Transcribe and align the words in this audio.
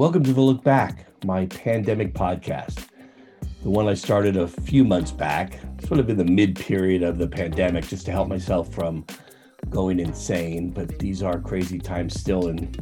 Welcome 0.00 0.24
to 0.24 0.32
the 0.32 0.40
Look 0.40 0.64
Back, 0.64 1.04
my 1.26 1.44
pandemic 1.44 2.14
podcast. 2.14 2.86
The 3.62 3.68
one 3.68 3.86
I 3.86 3.92
started 3.92 4.38
a 4.38 4.48
few 4.48 4.82
months 4.82 5.10
back, 5.10 5.60
sort 5.86 6.00
of 6.00 6.08
in 6.08 6.16
the 6.16 6.24
mid 6.24 6.56
period 6.56 7.02
of 7.02 7.18
the 7.18 7.28
pandemic, 7.28 7.86
just 7.86 8.06
to 8.06 8.10
help 8.10 8.26
myself 8.26 8.72
from 8.72 9.04
going 9.68 10.00
insane. 10.00 10.70
But 10.70 10.98
these 10.98 11.22
are 11.22 11.38
crazy 11.38 11.78
times 11.78 12.18
still 12.18 12.48
in 12.48 12.72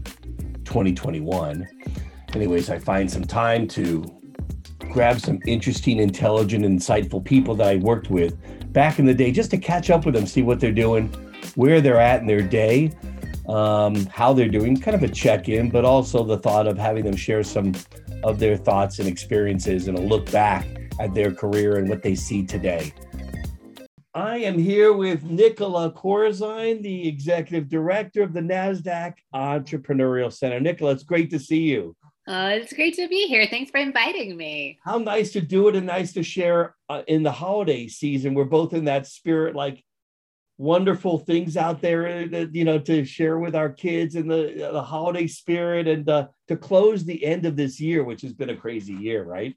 2021. 0.64 1.66
Anyways, 2.34 2.70
I 2.70 2.78
find 2.78 3.10
some 3.10 3.24
time 3.24 3.66
to 3.66 4.04
grab 4.92 5.18
some 5.18 5.40
interesting, 5.44 5.98
intelligent, 5.98 6.64
insightful 6.64 7.24
people 7.24 7.56
that 7.56 7.66
I 7.66 7.76
worked 7.78 8.10
with 8.10 8.36
back 8.72 9.00
in 9.00 9.06
the 9.06 9.12
day 9.12 9.32
just 9.32 9.50
to 9.50 9.58
catch 9.58 9.90
up 9.90 10.06
with 10.06 10.14
them, 10.14 10.24
see 10.24 10.42
what 10.42 10.60
they're 10.60 10.70
doing, 10.70 11.08
where 11.56 11.80
they're 11.80 12.00
at 12.00 12.20
in 12.20 12.28
their 12.28 12.42
day, 12.42 12.92
um, 13.48 14.06
how 14.06 14.32
they're 14.32 14.48
doing, 14.48 14.78
kind 14.78 14.94
of 14.94 15.02
a 15.02 15.08
check 15.08 15.48
in, 15.48 15.70
but 15.70 15.84
also 15.84 16.22
the 16.22 16.38
thought 16.38 16.66
of 16.66 16.76
having 16.76 17.04
them 17.04 17.16
share 17.16 17.42
some 17.42 17.74
of 18.22 18.38
their 18.38 18.56
thoughts 18.56 18.98
and 18.98 19.08
experiences 19.08 19.88
and 19.88 19.98
a 19.98 20.00
look 20.00 20.30
back 20.30 20.66
at 21.00 21.14
their 21.14 21.32
career 21.32 21.76
and 21.76 21.88
what 21.88 22.02
they 22.02 22.14
see 22.14 22.44
today. 22.44 22.92
I 24.14 24.38
am 24.38 24.58
here 24.58 24.92
with 24.92 25.22
Nicola 25.22 25.92
Corzine, 25.92 26.82
the 26.82 27.06
executive 27.06 27.68
director 27.68 28.22
of 28.22 28.32
the 28.32 28.40
NASDAQ 28.40 29.14
Entrepreneurial 29.34 30.32
Center. 30.32 30.58
Nicola, 30.58 30.92
it's 30.92 31.04
great 31.04 31.30
to 31.30 31.38
see 31.38 31.60
you. 31.60 31.94
Uh, 32.26 32.50
it's 32.52 32.72
great 32.74 32.94
to 32.94 33.08
be 33.08 33.26
here. 33.26 33.46
Thanks 33.46 33.70
for 33.70 33.78
inviting 33.78 34.36
me. 34.36 34.78
How 34.84 34.98
nice 34.98 35.32
to 35.32 35.40
do 35.40 35.68
it 35.68 35.76
and 35.76 35.86
nice 35.86 36.12
to 36.12 36.22
share 36.22 36.74
uh, 36.90 37.02
in 37.06 37.22
the 37.22 37.32
holiday 37.32 37.86
season. 37.88 38.34
We're 38.34 38.44
both 38.44 38.74
in 38.74 38.84
that 38.84 39.06
spirit, 39.06 39.54
like 39.54 39.82
wonderful 40.58 41.18
things 41.18 41.56
out 41.56 41.80
there 41.80 42.26
that 42.26 42.52
you 42.52 42.64
know 42.64 42.80
to 42.80 43.04
share 43.04 43.38
with 43.38 43.54
our 43.54 43.70
kids 43.70 44.16
and 44.16 44.28
the 44.28 44.68
the 44.72 44.82
holiday 44.82 45.26
spirit 45.26 45.86
and 45.86 46.08
uh, 46.08 46.26
to 46.48 46.56
close 46.56 47.04
the 47.04 47.24
end 47.24 47.46
of 47.46 47.56
this 47.56 47.80
year 47.80 48.02
which 48.02 48.22
has 48.22 48.32
been 48.32 48.50
a 48.50 48.56
crazy 48.56 48.92
year 48.92 49.22
right? 49.22 49.56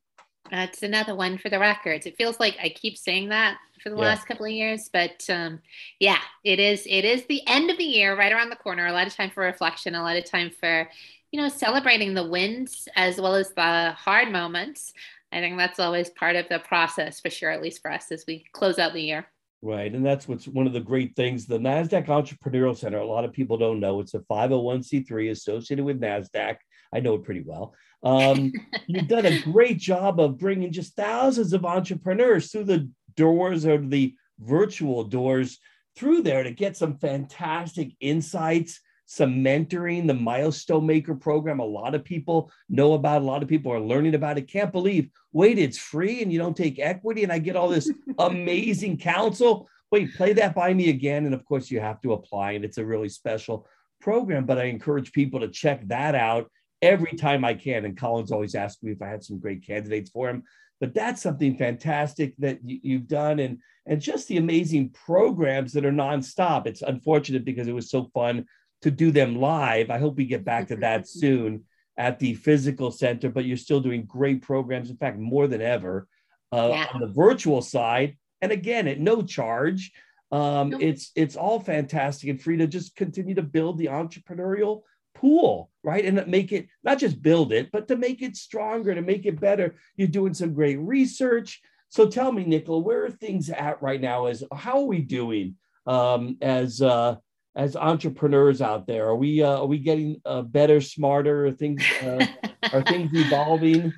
That's 0.50 0.84
another 0.84 1.16
one 1.16 1.38
for 1.38 1.49
the 1.49 1.60
records. 1.60 2.05
It 2.05 2.18
feels 2.18 2.40
like 2.40 2.55
i 2.62 2.70
keep 2.70 2.98
saying 2.98 3.30
that 3.30 3.58
for 3.82 3.90
the 3.90 3.96
yeah. 3.96 4.04
last 4.04 4.27
couple 4.27 4.46
of 4.46 4.52
years 4.52 4.91
but 4.93 5.26
um, 5.27 5.60
yeah 5.99 6.20
it 6.43 6.60
is 6.60 6.85
it 6.88 7.04
is 7.04 7.26
the 7.26 7.41
end 7.48 7.71
of 7.71 7.80
the 7.80 7.84
year 7.84 8.15
right 8.15 8.32
around 8.32 8.52
the 8.52 8.55
corner. 8.55 8.86
A 8.86 8.93
lot 8.93 9.08
of 9.08 9.15
time 9.15 9.32
for 9.32 9.43
reflection 9.43 9.96
a 9.96 10.04
lot 10.04 10.18
of 10.18 10.26
time 10.26 10.52
for 10.52 10.88
you 11.32 11.41
know 11.41 11.49
celebrating 11.49 12.13
the 12.13 12.27
wins 12.27 12.88
as 12.96 13.20
well 13.20 13.36
as 13.36 13.52
the 13.54 13.91
hard 13.98 14.32
moments. 14.32 14.93
I 15.34 15.40
think 15.40 15.58
that's 15.58 15.80
always 15.80 16.10
part 16.10 16.36
of 16.36 16.48
the 16.49 16.60
process 16.60 17.21
for 17.21 17.30
sure 17.30 17.49
at 17.49 17.62
least 17.62 17.82
for 17.82 17.90
us 17.90 18.12
as 18.12 18.26
we 18.27 18.46
close 18.52 18.77
out 18.77 18.93
the 18.93 19.02
year 19.02 19.26
Right. 19.63 19.93
And 19.93 20.04
that's 20.04 20.27
what's 20.27 20.48
one 20.48 20.65
of 20.65 20.73
the 20.73 20.79
great 20.79 21.15
things. 21.15 21.45
The 21.45 21.59
NASDAQ 21.59 22.07
Entrepreneurial 22.07 22.76
Center, 22.76 22.98
a 22.98 23.05
lot 23.05 23.26
of 23.26 23.31
people 23.31 23.57
don't 23.57 23.79
know, 23.79 23.99
it's 23.99 24.15
a 24.15 24.20
501c3 24.20 25.29
associated 25.29 25.85
with 25.85 26.01
NASDAQ. 26.01 26.57
I 26.93 26.99
know 26.99 27.15
it 27.15 27.23
pretty 27.23 27.43
well. 27.45 27.76
Um, 28.03 28.51
you've 28.87 29.07
done 29.07 29.27
a 29.27 29.41
great 29.41 29.77
job 29.77 30.20
of 30.20 30.40
bringing 30.40 30.71
just 30.71 30.95
thousands 30.95 31.53
of 31.53 31.63
entrepreneurs 31.63 32.51
through 32.51 32.65
the 32.65 32.90
doors 33.15 33.65
or 33.65 33.77
the 33.77 34.15
virtual 34.40 35.03
doors 35.03 35.59
through 35.96 36.23
there 36.23 36.43
to 36.43 36.51
get 36.51 36.75
some 36.75 36.98
fantastic 36.98 37.91
insights 37.99 38.79
some 39.12 39.43
mentoring, 39.43 40.07
the 40.07 40.13
Milestone 40.13 40.85
Maker 40.85 41.13
program. 41.13 41.59
A 41.59 41.65
lot 41.65 41.95
of 41.95 42.05
people 42.05 42.49
know 42.70 42.93
about, 42.93 43.21
a 43.21 43.26
lot 43.26 43.43
of 43.43 43.49
people 43.49 43.70
are 43.70 43.79
learning 43.79 44.15
about 44.15 44.37
it. 44.37 44.48
Can't 44.48 44.71
believe, 44.71 45.09
wait, 45.34 45.59
it's 45.59 45.77
free 45.77 46.21
and 46.21 46.31
you 46.31 46.40
don't 46.40 46.55
take 46.55 46.79
equity, 46.79 47.23
and 47.23 47.31
I 47.31 47.37
get 47.37 47.57
all 47.57 47.68
this 47.68 47.91
amazing 48.20 48.99
counsel. 48.99 49.68
Wait, 49.91 50.15
play 50.15 50.31
that 50.31 50.55
by 50.55 50.73
me 50.73 50.90
again. 50.90 51.26
And 51.26 51.35
of 51.35 51.43
course, 51.43 51.70
you 51.70 51.81
have 51.81 51.99
to 52.03 52.13
apply, 52.13 52.53
and 52.53 52.63
it's 52.63 52.77
a 52.77 52.85
really 52.85 53.09
special 53.09 53.68
program. 53.99 54.45
But 54.45 54.59
I 54.59 54.65
encourage 54.65 55.12
people 55.12 55.41
to 55.41 55.49
check 55.49 55.85
that 55.90 56.15
out 56.15 56.49
every 56.81 57.18
time 57.18 57.43
I 57.43 57.53
can. 57.53 57.84
And 57.84 57.98
Colin's 57.98 58.31
always 58.31 58.55
asked 58.55 58.81
me 58.81 58.93
if 58.93 59.01
I 59.01 59.09
had 59.09 59.25
some 59.25 59.40
great 59.40 59.68
candidates 59.68 60.09
for 60.09 60.29
him. 60.29 60.43
But 60.79 60.93
that's 60.93 61.21
something 61.21 61.57
fantastic 61.57 62.34
that 62.37 62.59
you, 62.63 62.99
have 62.99 63.09
done, 63.09 63.40
and 63.40 63.59
and 63.85 63.99
just 63.99 64.29
the 64.29 64.38
amazing 64.38 64.91
programs 64.91 65.74
that 65.74 65.86
are 65.86 65.91
nonstop. 65.91 66.66
It's 66.66 66.81
unfortunate 66.81 67.44
because 67.44 67.68
it 67.68 67.75
was 67.75 67.90
so 67.90 68.06
fun 68.13 68.46
to 68.81 68.92
do 68.92 69.12
them 69.12 69.36
live. 69.36 69.90
I 69.90 70.00
hope 70.00 70.18
we 70.18 70.25
get 70.25 70.46
back 70.46 70.68
to 70.69 70.75
that 70.78 71.08
soon 71.08 71.66
at 71.97 72.19
the 72.19 72.34
physical 72.36 72.92
center, 72.92 73.30
but 73.30 73.46
you're 73.46 73.58
still 73.58 73.80
doing 73.80 74.06
great 74.06 74.42
programs. 74.42 74.90
In 74.90 74.97
fact, 74.97 75.19
more 75.19 75.47
than 75.47 75.62
ever 75.62 76.08
uh, 76.52 76.69
yeah. 76.72 76.88
on 76.94 77.02
the 77.02 77.08
virtual 77.08 77.62
side. 77.62 78.18
And 78.42 78.52
again, 78.52 78.88
at 78.88 79.00
no 79.00 79.22
charge. 79.22 79.92
Um. 80.31 80.74
It's 80.80 81.12
it's 81.16 81.36
all 81.36 81.59
fantastic 81.59 82.30
and 82.30 82.42
free 82.42 82.58
to 82.58 82.68
just 82.68 82.96
continue 82.96 83.36
to 83.36 83.44
build 83.44 83.78
the 83.78 83.88
entrepreneurial 83.88 84.84
pool, 85.13 85.69
right? 85.84 86.06
And 86.06 86.25
make 86.28 86.52
it 86.52 86.68
not 86.84 87.00
just 87.00 87.22
build 87.22 87.52
it, 87.52 87.69
but 87.72 87.88
to 87.90 87.96
make 87.96 88.22
it 88.22 88.36
stronger, 88.36 88.96
to 88.96 89.02
make 89.02 89.25
it 89.25 89.40
better. 89.40 89.75
You're 89.96 90.08
doing 90.08 90.34
some 90.34 90.53
great 90.53 90.80
research. 90.80 91.62
So 91.90 92.08
tell 92.08 92.31
me, 92.31 92.46
Nicola, 92.46 92.80
where 92.80 93.06
are 93.06 93.12
things 93.12 93.50
at 93.50 93.81
right 93.81 94.00
now? 94.00 94.28
Is 94.28 94.44
how 94.53 94.80
are 94.80 94.86
we 94.86 95.02
doing 95.02 95.56
um, 95.86 96.38
as 96.42 96.81
uh, 96.81 97.18
as 97.56 97.75
entrepreneurs 97.75 98.62
out 98.62 98.88
there? 98.88 99.07
Are 99.07 99.16
we 99.16 99.44
uh, 99.44 99.59
are 99.59 99.67
we 99.67 99.79
getting 99.79 100.22
uh, 100.25 100.41
better, 100.41 100.81
smarter? 100.81 101.47
Are 101.47 101.51
things 101.51 101.84
uh, 102.01 102.25
are 102.73 102.84
things 102.84 103.12
evolving? 103.13 103.94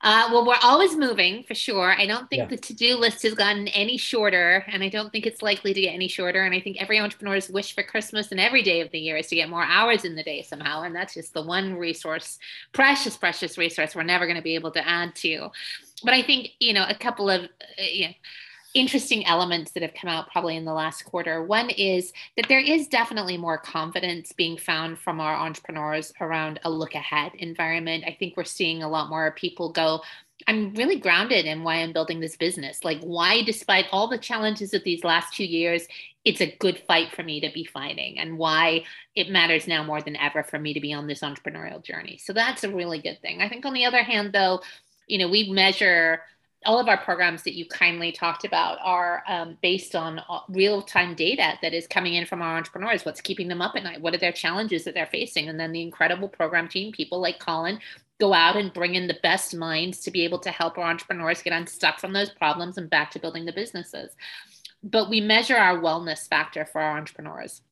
Uh, 0.00 0.28
well, 0.30 0.46
we're 0.46 0.54
always 0.62 0.94
moving 0.96 1.42
for 1.42 1.56
sure. 1.56 1.92
I 1.92 2.06
don't 2.06 2.30
think 2.30 2.42
yeah. 2.42 2.46
the 2.46 2.56
to-do 2.56 2.96
list 2.96 3.24
has 3.24 3.34
gotten 3.34 3.66
any 3.68 3.96
shorter, 3.96 4.64
and 4.68 4.84
I 4.84 4.88
don't 4.88 5.10
think 5.10 5.26
it's 5.26 5.42
likely 5.42 5.74
to 5.74 5.80
get 5.80 5.92
any 5.92 6.06
shorter. 6.06 6.44
And 6.44 6.54
I 6.54 6.60
think 6.60 6.80
every 6.80 7.00
entrepreneur's 7.00 7.48
wish 7.48 7.74
for 7.74 7.82
Christmas 7.82 8.30
and 8.30 8.38
every 8.38 8.62
day 8.62 8.80
of 8.80 8.92
the 8.92 9.00
year 9.00 9.16
is 9.16 9.26
to 9.28 9.34
get 9.34 9.48
more 9.48 9.64
hours 9.64 10.04
in 10.04 10.14
the 10.14 10.22
day 10.22 10.42
somehow. 10.42 10.82
And 10.82 10.94
that's 10.94 11.14
just 11.14 11.34
the 11.34 11.42
one 11.42 11.74
resource, 11.74 12.38
precious, 12.72 13.16
precious 13.16 13.58
resource 13.58 13.96
we're 13.96 14.04
never 14.04 14.26
going 14.26 14.36
to 14.36 14.42
be 14.42 14.54
able 14.54 14.70
to 14.72 14.88
add 14.88 15.16
to. 15.16 15.48
But 16.04 16.14
I 16.14 16.22
think 16.22 16.50
you 16.60 16.74
know 16.74 16.86
a 16.88 16.94
couple 16.94 17.28
of 17.28 17.42
uh, 17.42 17.82
you 17.82 18.08
know, 18.08 18.14
interesting 18.74 19.26
elements 19.26 19.72
that 19.72 19.82
have 19.82 19.94
come 19.94 20.10
out 20.10 20.30
probably 20.30 20.56
in 20.56 20.64
the 20.64 20.72
last 20.72 21.04
quarter. 21.04 21.42
One 21.42 21.70
is 21.70 22.12
that 22.36 22.48
there 22.48 22.60
is 22.60 22.86
definitely 22.88 23.38
more 23.38 23.58
confidence 23.58 24.32
being 24.32 24.58
found 24.58 24.98
from 24.98 25.20
our 25.20 25.34
entrepreneurs 25.34 26.12
around 26.20 26.60
a 26.64 26.70
look 26.70 26.94
ahead 26.94 27.32
environment. 27.36 28.04
I 28.06 28.16
think 28.18 28.36
we're 28.36 28.44
seeing 28.44 28.82
a 28.82 28.88
lot 28.88 29.08
more 29.08 29.32
people 29.32 29.72
go, 29.72 30.02
I'm 30.46 30.72
really 30.74 31.00
grounded 31.00 31.46
in 31.46 31.64
why 31.64 31.76
I'm 31.76 31.92
building 31.92 32.20
this 32.20 32.36
business. 32.36 32.84
Like, 32.84 33.00
why, 33.00 33.42
despite 33.42 33.86
all 33.90 34.06
the 34.06 34.18
challenges 34.18 34.72
of 34.72 34.84
these 34.84 35.02
last 35.02 35.34
two 35.34 35.44
years, 35.44 35.86
it's 36.24 36.40
a 36.40 36.54
good 36.60 36.78
fight 36.86 37.12
for 37.12 37.22
me 37.22 37.40
to 37.40 37.50
be 37.52 37.64
fighting, 37.64 38.18
and 38.18 38.38
why 38.38 38.84
it 39.16 39.30
matters 39.30 39.66
now 39.66 39.82
more 39.82 40.00
than 40.00 40.16
ever 40.16 40.44
for 40.44 40.58
me 40.58 40.74
to 40.74 40.80
be 40.80 40.92
on 40.92 41.06
this 41.06 41.20
entrepreneurial 41.20 41.82
journey. 41.82 42.18
So, 42.18 42.32
that's 42.32 42.62
a 42.62 42.72
really 42.72 43.00
good 43.00 43.20
thing. 43.20 43.42
I 43.42 43.48
think, 43.48 43.66
on 43.66 43.74
the 43.74 43.86
other 43.86 44.02
hand, 44.02 44.32
though, 44.32 44.60
you 45.08 45.18
know, 45.18 45.28
we 45.28 45.50
measure 45.50 46.20
all 46.66 46.80
of 46.80 46.88
our 46.88 46.98
programs 46.98 47.44
that 47.44 47.54
you 47.54 47.64
kindly 47.66 48.10
talked 48.10 48.44
about 48.44 48.78
are 48.82 49.22
um, 49.28 49.56
based 49.62 49.94
on 49.94 50.18
uh, 50.28 50.40
real 50.48 50.82
time 50.82 51.14
data 51.14 51.54
that 51.62 51.72
is 51.72 51.86
coming 51.86 52.14
in 52.14 52.26
from 52.26 52.42
our 52.42 52.56
entrepreneurs. 52.56 53.04
What's 53.04 53.20
keeping 53.20 53.48
them 53.48 53.62
up 53.62 53.76
at 53.76 53.84
night? 53.84 54.00
What 54.00 54.14
are 54.14 54.18
their 54.18 54.32
challenges 54.32 54.84
that 54.84 54.94
they're 54.94 55.06
facing? 55.06 55.48
And 55.48 55.58
then 55.58 55.72
the 55.72 55.82
incredible 55.82 56.28
program 56.28 56.68
team, 56.68 56.92
people 56.92 57.20
like 57.20 57.38
Colin, 57.38 57.78
go 58.20 58.34
out 58.34 58.56
and 58.56 58.72
bring 58.72 58.96
in 58.96 59.06
the 59.06 59.18
best 59.22 59.54
minds 59.54 60.00
to 60.00 60.10
be 60.10 60.24
able 60.24 60.40
to 60.40 60.50
help 60.50 60.76
our 60.76 60.84
entrepreneurs 60.90 61.42
get 61.42 61.52
unstuck 61.52 62.00
from 62.00 62.12
those 62.12 62.30
problems 62.30 62.76
and 62.76 62.90
back 62.90 63.12
to 63.12 63.20
building 63.20 63.44
the 63.44 63.52
businesses. 63.52 64.16
But 64.82 65.08
we 65.08 65.20
measure 65.20 65.56
our 65.56 65.78
wellness 65.78 66.28
factor 66.28 66.64
for 66.64 66.80
our 66.80 66.98
entrepreneurs 66.98 67.62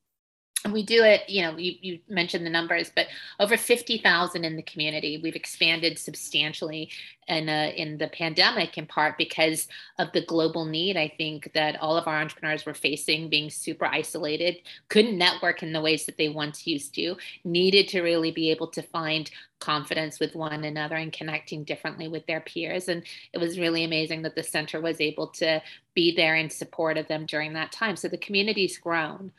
we 0.72 0.83
do 0.83 1.03
it 1.03 1.28
you 1.28 1.43
know 1.43 1.56
you, 1.56 1.75
you 1.81 1.99
mentioned 2.09 2.44
the 2.44 2.50
numbers 2.50 2.91
but 2.94 3.06
over 3.39 3.56
50000 3.56 4.44
in 4.44 4.56
the 4.56 4.62
community 4.62 5.21
we've 5.22 5.37
expanded 5.37 5.99
substantially 5.99 6.91
in, 7.28 7.49
uh, 7.49 7.72
in 7.77 7.99
the 7.99 8.09
pandemic 8.09 8.78
in 8.78 8.87
part 8.87 9.19
because 9.19 9.69
of 9.99 10.11
the 10.12 10.25
global 10.25 10.65
need 10.65 10.97
i 10.97 11.12
think 11.16 11.50
that 11.55 11.81
all 11.81 11.97
of 11.97 12.06
our 12.06 12.21
entrepreneurs 12.21 12.66
were 12.66 12.75
facing 12.75 13.28
being 13.28 13.50
super 13.50 13.87
isolated 13.87 14.56
couldn't 14.89 15.19
network 15.19 15.62
in 15.62 15.72
the 15.72 15.81
ways 15.81 16.06
that 16.06 16.16
they 16.16 16.28
once 16.28 16.66
used 16.66 16.95
to 16.95 17.16
needed 17.45 17.89
to 17.89 18.03
really 18.03 18.31
be 18.31 18.50
able 18.50 18.66
to 18.66 18.83
find 18.83 19.31
confidence 19.59 20.21
with 20.21 20.34
one 20.34 20.65
another 20.65 20.97
and 20.97 21.13
connecting 21.13 21.65
differently 21.65 22.09
with 22.09 22.27
their 22.27 22.41
peers. 22.41 22.89
And 22.89 23.03
it 23.33 23.39
was 23.39 23.59
really 23.59 23.84
amazing 23.84 24.22
that 24.22 24.34
the 24.34 24.42
center 24.42 24.80
was 24.80 25.01
able 25.01 25.28
to 25.28 25.63
be 25.95 26.15
there 26.15 26.36
in 26.36 26.51
support 26.51 26.98
of 26.98 27.09
them 27.09 27.27
during 27.27 27.54
that 27.54 27.72
time. 27.72 27.97
So 27.97 28.09
the 28.09 28.19
community's 28.19 28.78
grown 28.78 29.33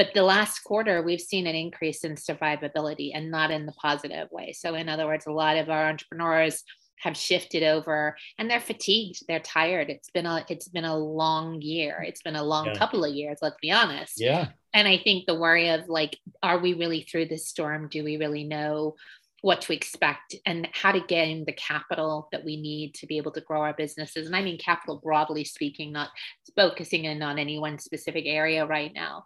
but 0.00 0.14
the 0.14 0.22
last 0.22 0.60
quarter, 0.60 1.02
we've 1.02 1.20
seen 1.20 1.46
an 1.46 1.54
increase 1.54 2.04
in 2.04 2.14
survivability 2.14 3.10
and 3.12 3.30
not 3.30 3.50
in 3.50 3.66
the 3.66 3.72
positive 3.72 4.28
way. 4.30 4.54
So, 4.56 4.74
in 4.74 4.88
other 4.88 5.06
words, 5.06 5.26
a 5.26 5.30
lot 5.30 5.58
of 5.58 5.68
our 5.68 5.90
entrepreneurs 5.90 6.64
have 7.00 7.14
shifted 7.14 7.62
over 7.62 8.16
and 8.38 8.50
they're 8.50 8.60
fatigued 8.60 9.24
they're 9.28 9.40
tired. 9.40 9.90
It's 9.90 10.08
been 10.08 10.24
a 10.24 10.42
it's 10.48 10.68
been 10.68 10.86
a 10.86 10.96
long 10.96 11.60
year. 11.60 12.02
It's 12.02 12.22
been 12.22 12.36
a 12.36 12.42
long 12.42 12.68
yeah. 12.68 12.76
couple 12.76 13.04
of 13.04 13.14
years 13.14 13.40
let's 13.42 13.58
be 13.60 13.70
honest. 13.70 14.14
Yeah. 14.16 14.48
And 14.72 14.88
i 14.88 14.96
think 14.96 15.26
the 15.26 15.38
worry 15.38 15.68
of 15.68 15.86
like 15.86 16.18
are 16.42 16.58
we 16.58 16.72
really 16.72 17.02
through 17.02 17.26
this 17.26 17.46
storm? 17.46 17.88
Do 17.90 18.02
we 18.02 18.16
really 18.16 18.44
know 18.44 18.96
what 19.42 19.60
to 19.62 19.74
expect 19.74 20.34
and 20.46 20.66
how 20.72 20.92
to 20.92 21.00
gain 21.00 21.44
the 21.46 21.52
capital 21.52 22.28
that 22.32 22.44
we 22.44 22.58
need 22.58 22.94
to 22.94 23.06
be 23.06 23.18
able 23.18 23.32
to 23.32 23.42
grow 23.42 23.60
our 23.60 23.74
businesses? 23.74 24.26
And 24.26 24.34
i 24.34 24.42
mean 24.42 24.58
capital 24.58 24.96
broadly 24.96 25.44
speaking 25.44 25.92
not 25.92 26.08
focusing 26.56 27.04
in 27.04 27.22
on 27.22 27.38
any 27.38 27.58
one 27.58 27.78
specific 27.78 28.24
area 28.26 28.64
right 28.66 28.92
now 28.94 29.24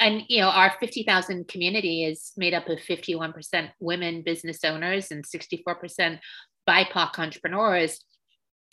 and 0.00 0.22
you 0.28 0.40
know 0.40 0.48
our 0.48 0.74
50,000 0.80 1.48
community 1.48 2.04
is 2.04 2.32
made 2.36 2.54
up 2.54 2.68
of 2.68 2.78
51% 2.78 3.70
women 3.80 4.22
business 4.22 4.64
owners 4.64 5.10
and 5.10 5.24
64% 5.24 6.18
BIPOC 6.68 7.18
entrepreneurs. 7.18 8.00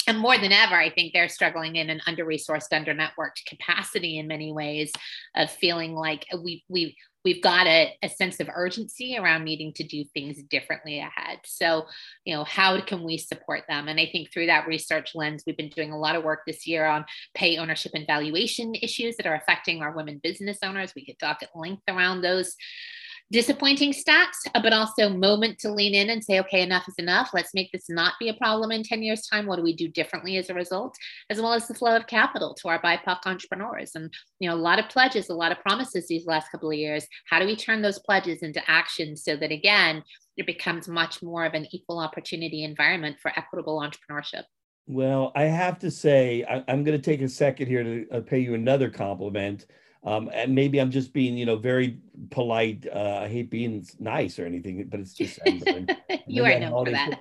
And 0.08 0.18
more 0.18 0.38
than 0.38 0.52
ever, 0.52 0.76
I 0.76 0.90
think 0.90 1.14
they're 1.14 1.30
struggling 1.30 1.76
in 1.76 1.90
an 1.90 2.02
under-resourced, 2.08 2.72
under-networked 2.72 3.46
capacity 3.48 4.18
in 4.18 4.28
many 4.28 4.52
ways 4.52 4.92
of 5.36 5.52
feeling 5.52 5.94
like 5.94 6.26
we 6.42 6.64
we 6.68 6.96
we've 7.26 7.42
got 7.42 7.68
a, 7.68 7.94
a 8.02 8.10
sense 8.10 8.40
of 8.40 8.50
urgency 8.54 9.18
around 9.18 9.44
needing 9.44 9.74
to 9.74 9.84
do 9.84 10.04
things 10.14 10.42
differently 10.44 11.00
ahead. 11.00 11.40
So, 11.44 11.86
you 12.26 12.36
know, 12.36 12.44
how 12.44 12.80
can 12.82 13.04
we 13.04 13.18
support 13.18 13.64
them? 13.68 13.88
And 13.88 14.00
I 14.00 14.08
think 14.12 14.32
through 14.32 14.46
that 14.48 14.68
research 14.68 15.12
lens, 15.16 15.44
we've 15.46 15.58
been 15.58 15.70
doing 15.70 15.92
a 15.92 16.00
lot 16.00 16.16
of 16.16 16.24
work 16.24 16.42
this 16.46 16.66
year 16.66 16.86
on 16.86 17.06
pay 17.34 17.58
ownership 17.58 17.92
and 17.94 18.08
valuation 18.08 18.74
issues 18.76 19.18
that 19.18 19.28
are 19.28 19.36
affecting 19.36 19.82
our 19.82 19.96
women 19.96 20.20
business 20.24 20.60
owners. 20.64 20.94
We 20.96 21.06
could 21.06 21.20
talk 21.20 21.44
at 21.44 21.50
length 21.56 21.84
around 21.90 22.22
those 22.22 22.56
disappointing 23.32 23.94
stats, 23.94 24.38
but 24.54 24.74
also 24.74 25.10
moment 25.10 25.60
to 25.60 25.72
lean 25.72 25.94
in 25.94 26.10
and 26.10 26.24
say, 26.24 26.40
okay, 26.40 26.62
enough 26.62 26.88
is 26.88 26.96
enough. 26.98 27.30
Let's 27.34 27.54
make 27.54 27.72
this 27.72 27.90
not 27.90 28.14
be 28.20 28.30
a 28.30 28.34
problem 28.34 28.72
in 28.72 28.84
10 28.84 29.04
years' 29.04 29.28
time. 29.28 29.46
What 29.46 29.58
do 29.58 29.64
we 29.64 29.76
do 29.76 29.88
differently 29.88 30.38
as 30.38 30.50
a 30.50 30.54
result? 30.54 30.96
As 31.30 31.40
well 31.40 31.54
as 31.54 31.68
the 31.68 31.76
flow 31.76 31.96
of 31.96 32.08
capital 32.08 32.56
to 32.56 32.70
our 32.70 32.82
BIPOC 32.82 33.20
entrepreneurs. 33.26 33.92
And, 33.94 34.12
you 34.40 34.50
know, 34.50 34.56
a 34.56 34.58
lot 34.58 34.80
of 34.80 34.90
pledges, 34.90 35.30
a 35.30 35.36
lot 35.36 35.52
of 35.52 35.60
promises 35.60 36.08
these 36.08 36.26
last 36.26 36.52
couple 36.52 36.72
of 36.72 36.78
years. 36.78 37.06
How 37.30 37.40
do 37.40 37.46
we 37.46 37.56
turn 37.56 37.82
those 37.82 38.00
pledges 38.00 38.42
into 38.42 38.62
action 38.68 39.16
so 39.16 39.36
that, 39.36 39.52
again, 39.52 40.04
it 40.38 40.48
becomes 40.48 40.88
much 40.88 41.22
more 41.22 41.46
of 41.46 41.54
an 41.54 41.68
equal 41.72 42.00
opportunity 42.00 42.64
environment 42.64 43.18
for 43.22 43.32
equitable 43.38 43.80
entrepreneurship? 43.80 44.44
Well, 44.88 45.32
I 45.36 45.44
have 45.44 45.78
to 45.80 45.92
say, 45.92 46.44
I, 46.50 46.64
am 46.68 46.84
going 46.84 47.00
to 47.00 47.12
take 47.12 47.22
a 47.22 47.30
second 47.30 47.68
here 47.68 47.84
to 47.84 48.08
uh, 48.12 48.22
pay 48.22 48.40
you 48.40 48.56
another 48.56 48.90
compliment 48.90 49.68
um, 50.04 50.30
and 50.34 50.56
maybe 50.56 50.80
I'm 50.80 50.92
just 50.92 51.14
being, 51.14 51.38
you 51.38 51.46
know, 51.46 51.58
very 51.58 51.98
polite. 52.30 52.88
Uh, 52.94 53.22
I 53.24 53.28
hate 53.28 53.50
being 53.50 53.86
nice 54.00 54.40
or 54.40 54.46
anything, 54.46 54.86
but 54.90 55.00
it's 55.00 55.14
just. 55.14 55.40
you 56.28 56.46
are 56.46 56.60
known 56.60 56.86
for 56.86 56.92
that. 56.92 57.20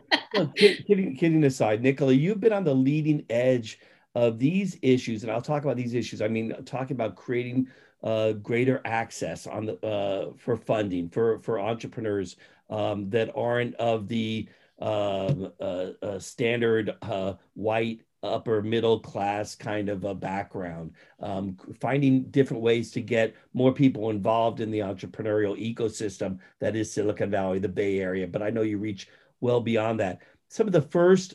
kidding, 0.57 1.17
kidding 1.17 1.45
aside, 1.45 1.83
Nicola, 1.83 2.13
you've 2.13 2.41
been 2.41 2.53
on 2.53 2.65
the 2.65 2.75
leading 2.75 3.25
edge 3.31 3.81
of 4.15 4.39
these 4.39 4.79
issues, 4.83 5.23
and 5.23 5.33
I'll 5.33 5.43
talk 5.43 5.65
about 5.65 5.77
these 5.77 5.95
issues. 5.95 6.23
I 6.23 6.29
mean, 6.29 6.55
talking 6.65 6.95
about 6.95 7.17
creating 7.17 7.69
uh, 8.03 8.33
greater 8.33 8.81
access 8.85 9.47
on 9.47 9.67
the 9.67 9.87
uh, 9.87 10.33
for 10.37 10.57
funding 10.57 11.09
for 11.09 11.41
for 11.41 11.59
entrepreneurs 11.59 12.37
um, 12.71 13.11
that 13.11 13.31
aren't 13.35 13.75
of 13.77 14.09
the 14.09 14.49
um, 14.81 15.53
uh, 15.61 15.91
uh, 16.03 16.19
standard 16.19 16.95
uh, 17.03 17.35
white 17.55 18.03
upper 18.23 18.63
middle 18.63 18.99
class 18.99 19.55
kind 19.55 19.89
of 19.89 20.05
a 20.05 20.15
background, 20.15 20.93
um, 21.21 21.57
finding 21.81 22.25
different 22.25 22.63
ways 22.63 22.91
to 22.93 23.01
get 23.01 23.35
more 23.55 23.73
people 23.73 24.11
involved 24.11 24.61
in 24.61 24.71
the 24.71 24.81
entrepreneurial 24.81 25.57
ecosystem 25.57 26.39
that 26.61 26.77
is 26.77 26.93
Silicon 26.93 27.31
Valley, 27.31 27.59
the 27.59 27.69
Bay 27.69 28.01
Area. 28.01 28.27
But 28.27 28.43
I 28.43 28.51
know 28.51 28.63
you 28.63 28.79
reach 28.79 29.09
well 29.41 29.61
beyond 29.61 30.01
that. 30.01 30.21
Some 30.49 30.67
of 30.67 30.73
the 30.73 30.83
first 30.83 31.35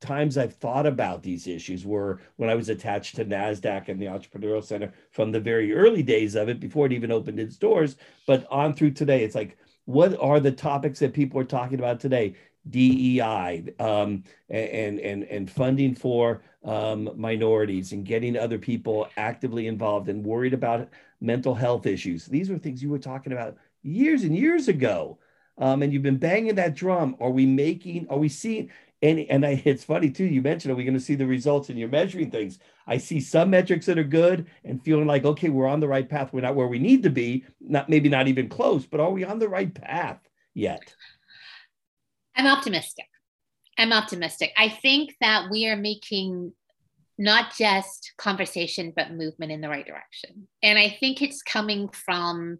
times 0.00 0.36
I've 0.36 0.54
thought 0.54 0.84
about 0.84 1.22
these 1.22 1.46
issues 1.46 1.86
were 1.86 2.20
when 2.36 2.50
I 2.50 2.54
was 2.54 2.68
attached 2.68 3.16
to 3.16 3.24
NASDAQ 3.24 3.88
and 3.88 4.00
the 4.00 4.06
Entrepreneurial 4.06 4.64
Center 4.64 4.92
from 5.12 5.30
the 5.30 5.40
very 5.40 5.72
early 5.72 6.02
days 6.02 6.34
of 6.34 6.48
it 6.48 6.60
before 6.60 6.86
it 6.86 6.92
even 6.92 7.12
opened 7.12 7.38
its 7.38 7.56
doors. 7.56 7.96
But 8.26 8.46
on 8.50 8.74
through 8.74 8.92
today, 8.92 9.22
it's 9.22 9.36
like, 9.36 9.56
what 9.84 10.18
are 10.20 10.40
the 10.40 10.52
topics 10.52 10.98
that 11.00 11.12
people 11.12 11.40
are 11.40 11.44
talking 11.44 11.78
about 11.78 12.00
today? 12.00 12.34
DEI 12.70 13.64
um, 13.78 14.22
and, 14.48 15.00
and, 15.00 15.24
and 15.24 15.50
funding 15.50 15.94
for 15.94 16.42
um, 16.64 17.10
minorities 17.16 17.92
and 17.92 18.04
getting 18.04 18.36
other 18.36 18.58
people 18.58 19.08
actively 19.16 19.66
involved 19.66 20.08
and 20.08 20.24
worried 20.24 20.54
about 20.54 20.88
mental 21.20 21.54
health 21.54 21.86
issues. 21.86 22.26
These 22.26 22.50
were 22.50 22.58
things 22.58 22.82
you 22.82 22.90
were 22.90 22.98
talking 22.98 23.32
about 23.32 23.56
years 23.82 24.24
and 24.24 24.36
years 24.36 24.68
ago. 24.68 25.18
Um, 25.58 25.82
and 25.82 25.92
you've 25.92 26.02
been 26.02 26.18
banging 26.18 26.54
that 26.54 26.74
drum. 26.74 27.16
Are 27.20 27.30
we 27.30 27.46
making, 27.46 28.06
are 28.08 28.18
we 28.18 28.28
seeing, 28.28 28.70
and, 29.02 29.20
and 29.28 29.44
I, 29.44 29.62
it's 29.64 29.84
funny 29.84 30.10
too, 30.10 30.24
you 30.24 30.40
mentioned, 30.40 30.72
are 30.72 30.76
we 30.76 30.84
going 30.84 30.94
to 30.94 31.00
see 31.00 31.14
the 31.14 31.26
results 31.26 31.68
and 31.68 31.78
you're 31.78 31.88
measuring 31.88 32.30
things? 32.30 32.58
I 32.86 32.98
see 32.98 33.20
some 33.20 33.50
metrics 33.50 33.86
that 33.86 33.98
are 33.98 34.04
good 34.04 34.46
and 34.64 34.82
feeling 34.82 35.06
like, 35.06 35.24
okay, 35.24 35.48
we're 35.50 35.66
on 35.66 35.80
the 35.80 35.88
right 35.88 36.08
path. 36.08 36.32
We're 36.32 36.40
not 36.40 36.54
where 36.54 36.68
we 36.68 36.78
need 36.78 37.02
to 37.02 37.10
be, 37.10 37.44
not 37.60 37.88
maybe 37.88 38.08
not 38.08 38.28
even 38.28 38.48
close, 38.48 38.86
but 38.86 39.00
are 39.00 39.10
we 39.10 39.24
on 39.24 39.38
the 39.38 39.48
right 39.48 39.72
path 39.72 40.20
yet? 40.54 40.94
I'm 42.36 42.46
optimistic. 42.46 43.06
I'm 43.78 43.92
optimistic. 43.92 44.52
I 44.56 44.68
think 44.68 45.14
that 45.20 45.50
we 45.50 45.66
are 45.68 45.76
making 45.76 46.52
not 47.18 47.54
just 47.56 48.12
conversation, 48.18 48.92
but 48.94 49.12
movement 49.12 49.52
in 49.52 49.60
the 49.60 49.68
right 49.68 49.86
direction. 49.86 50.48
And 50.62 50.78
I 50.78 50.96
think 51.00 51.22
it's 51.22 51.42
coming 51.42 51.88
from 51.88 52.58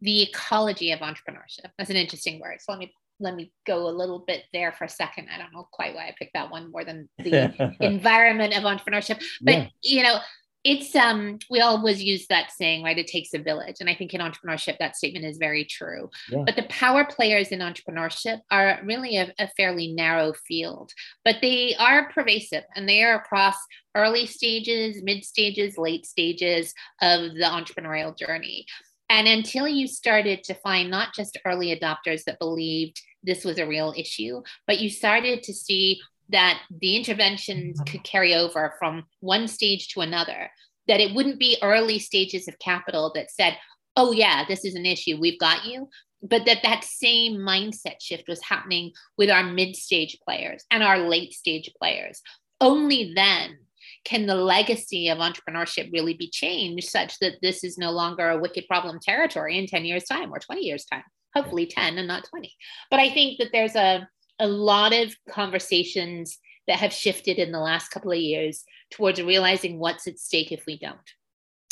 the 0.00 0.22
ecology 0.22 0.92
of 0.92 1.00
entrepreneurship. 1.00 1.70
That's 1.78 1.90
an 1.90 1.96
interesting 1.96 2.40
word. 2.40 2.58
So 2.60 2.72
let 2.72 2.78
me 2.78 2.92
let 3.22 3.36
me 3.36 3.52
go 3.66 3.86
a 3.86 3.90
little 3.90 4.20
bit 4.20 4.44
there 4.52 4.72
for 4.72 4.84
a 4.84 4.88
second. 4.88 5.28
I 5.32 5.36
don't 5.36 5.52
know 5.52 5.68
quite 5.70 5.94
why 5.94 6.06
I 6.06 6.14
picked 6.18 6.32
that 6.32 6.50
one 6.50 6.70
more 6.70 6.84
than 6.84 7.08
the 7.18 7.76
environment 7.80 8.56
of 8.56 8.64
entrepreneurship. 8.64 9.22
But 9.42 9.54
yeah. 9.54 9.66
you 9.82 10.02
know, 10.02 10.18
it's 10.62 10.94
um 10.94 11.38
we 11.48 11.60
always 11.60 12.02
use 12.02 12.26
that 12.26 12.50
saying 12.50 12.82
right 12.82 12.98
it 12.98 13.06
takes 13.06 13.32
a 13.34 13.38
village. 13.38 13.76
And 13.80 13.88
i 13.88 13.94
think 13.94 14.12
in 14.12 14.20
entrepreneurship 14.20 14.78
that 14.78 14.96
statement 14.96 15.24
is 15.24 15.38
very 15.38 15.64
true. 15.64 16.10
Yeah. 16.30 16.42
but 16.44 16.56
the 16.56 16.64
power 16.64 17.04
players 17.04 17.48
in 17.48 17.60
entrepreneurship 17.60 18.40
are 18.50 18.80
really 18.84 19.16
a, 19.16 19.32
a, 19.38 19.48
fairly 19.56 19.92
narrow 19.92 20.32
field 20.32 20.92
but 21.24 21.36
they 21.40 21.74
are 21.76 22.10
pervasive 22.10 22.64
and 22.76 22.88
they 22.88 23.02
are 23.02 23.16
across 23.16 23.56
early 23.94 24.26
stages 24.26 25.02
mid 25.02 25.24
stages 25.24 25.78
late 25.78 26.06
stages 26.06 26.74
of 27.00 27.34
the 27.34 27.44
entrepreneurial 27.44 28.16
journey. 28.16 28.66
And 29.08 29.26
until 29.26 29.66
you 29.66 29.88
started 29.88 30.44
to 30.44 30.54
find 30.54 30.88
not 30.88 31.14
just 31.14 31.36
early 31.44 31.76
adopters 31.76 32.22
that 32.24 32.38
believed 32.38 33.02
this 33.24 33.44
was 33.44 33.58
a 33.58 33.66
real 33.66 33.92
issue 33.96 34.42
but 34.66 34.78
you 34.78 34.88
started 34.88 35.42
to 35.42 35.52
see 35.52 36.00
that 36.30 36.62
the 36.80 36.96
interventions 36.96 37.80
mm-hmm. 37.80 37.90
could 37.90 38.04
carry 38.04 38.34
over 38.34 38.74
from 38.78 39.04
one 39.20 39.48
stage 39.48 39.88
to 39.88 40.00
another, 40.00 40.50
that 40.88 41.00
it 41.00 41.14
wouldn't 41.14 41.38
be 41.38 41.58
early 41.62 41.98
stages 41.98 42.48
of 42.48 42.58
capital 42.58 43.12
that 43.14 43.30
said, 43.30 43.56
oh, 43.96 44.12
yeah, 44.12 44.44
this 44.46 44.64
is 44.64 44.74
an 44.74 44.86
issue, 44.86 45.18
we've 45.20 45.38
got 45.38 45.64
you. 45.64 45.88
But 46.22 46.44
that 46.46 46.62
that 46.64 46.84
same 46.84 47.38
mindset 47.38 47.96
shift 48.00 48.28
was 48.28 48.42
happening 48.42 48.92
with 49.16 49.30
our 49.30 49.42
mid 49.42 49.74
stage 49.74 50.18
players 50.22 50.64
and 50.70 50.82
our 50.82 50.98
late 50.98 51.32
stage 51.32 51.70
players. 51.78 52.20
Only 52.60 53.12
then 53.14 53.56
can 54.04 54.26
the 54.26 54.34
legacy 54.34 55.08
of 55.08 55.18
entrepreneurship 55.18 55.90
really 55.92 56.14
be 56.14 56.28
changed 56.28 56.88
such 56.88 57.18
that 57.20 57.36
this 57.40 57.64
is 57.64 57.78
no 57.78 57.90
longer 57.90 58.28
a 58.28 58.38
wicked 58.38 58.66
problem 58.66 58.98
territory 59.00 59.58
in 59.58 59.66
10 59.66 59.84
years' 59.84 60.04
time 60.04 60.32
or 60.32 60.38
20 60.38 60.60
years' 60.60 60.84
time? 60.84 61.04
Hopefully 61.34 61.66
10 61.66 61.96
and 61.96 62.08
not 62.08 62.24
20. 62.28 62.52
But 62.90 63.00
I 63.00 63.10
think 63.10 63.38
that 63.38 63.50
there's 63.52 63.76
a 63.76 64.06
a 64.40 64.48
lot 64.48 64.92
of 64.92 65.14
conversations 65.28 66.38
that 66.66 66.78
have 66.78 66.92
shifted 66.92 67.38
in 67.38 67.52
the 67.52 67.60
last 67.60 67.90
couple 67.90 68.12
of 68.12 68.18
years 68.18 68.64
towards 68.90 69.22
realizing 69.22 69.78
what's 69.78 70.06
at 70.06 70.18
stake 70.18 70.52
if 70.52 70.64
we 70.66 70.78
don't. 70.78 70.98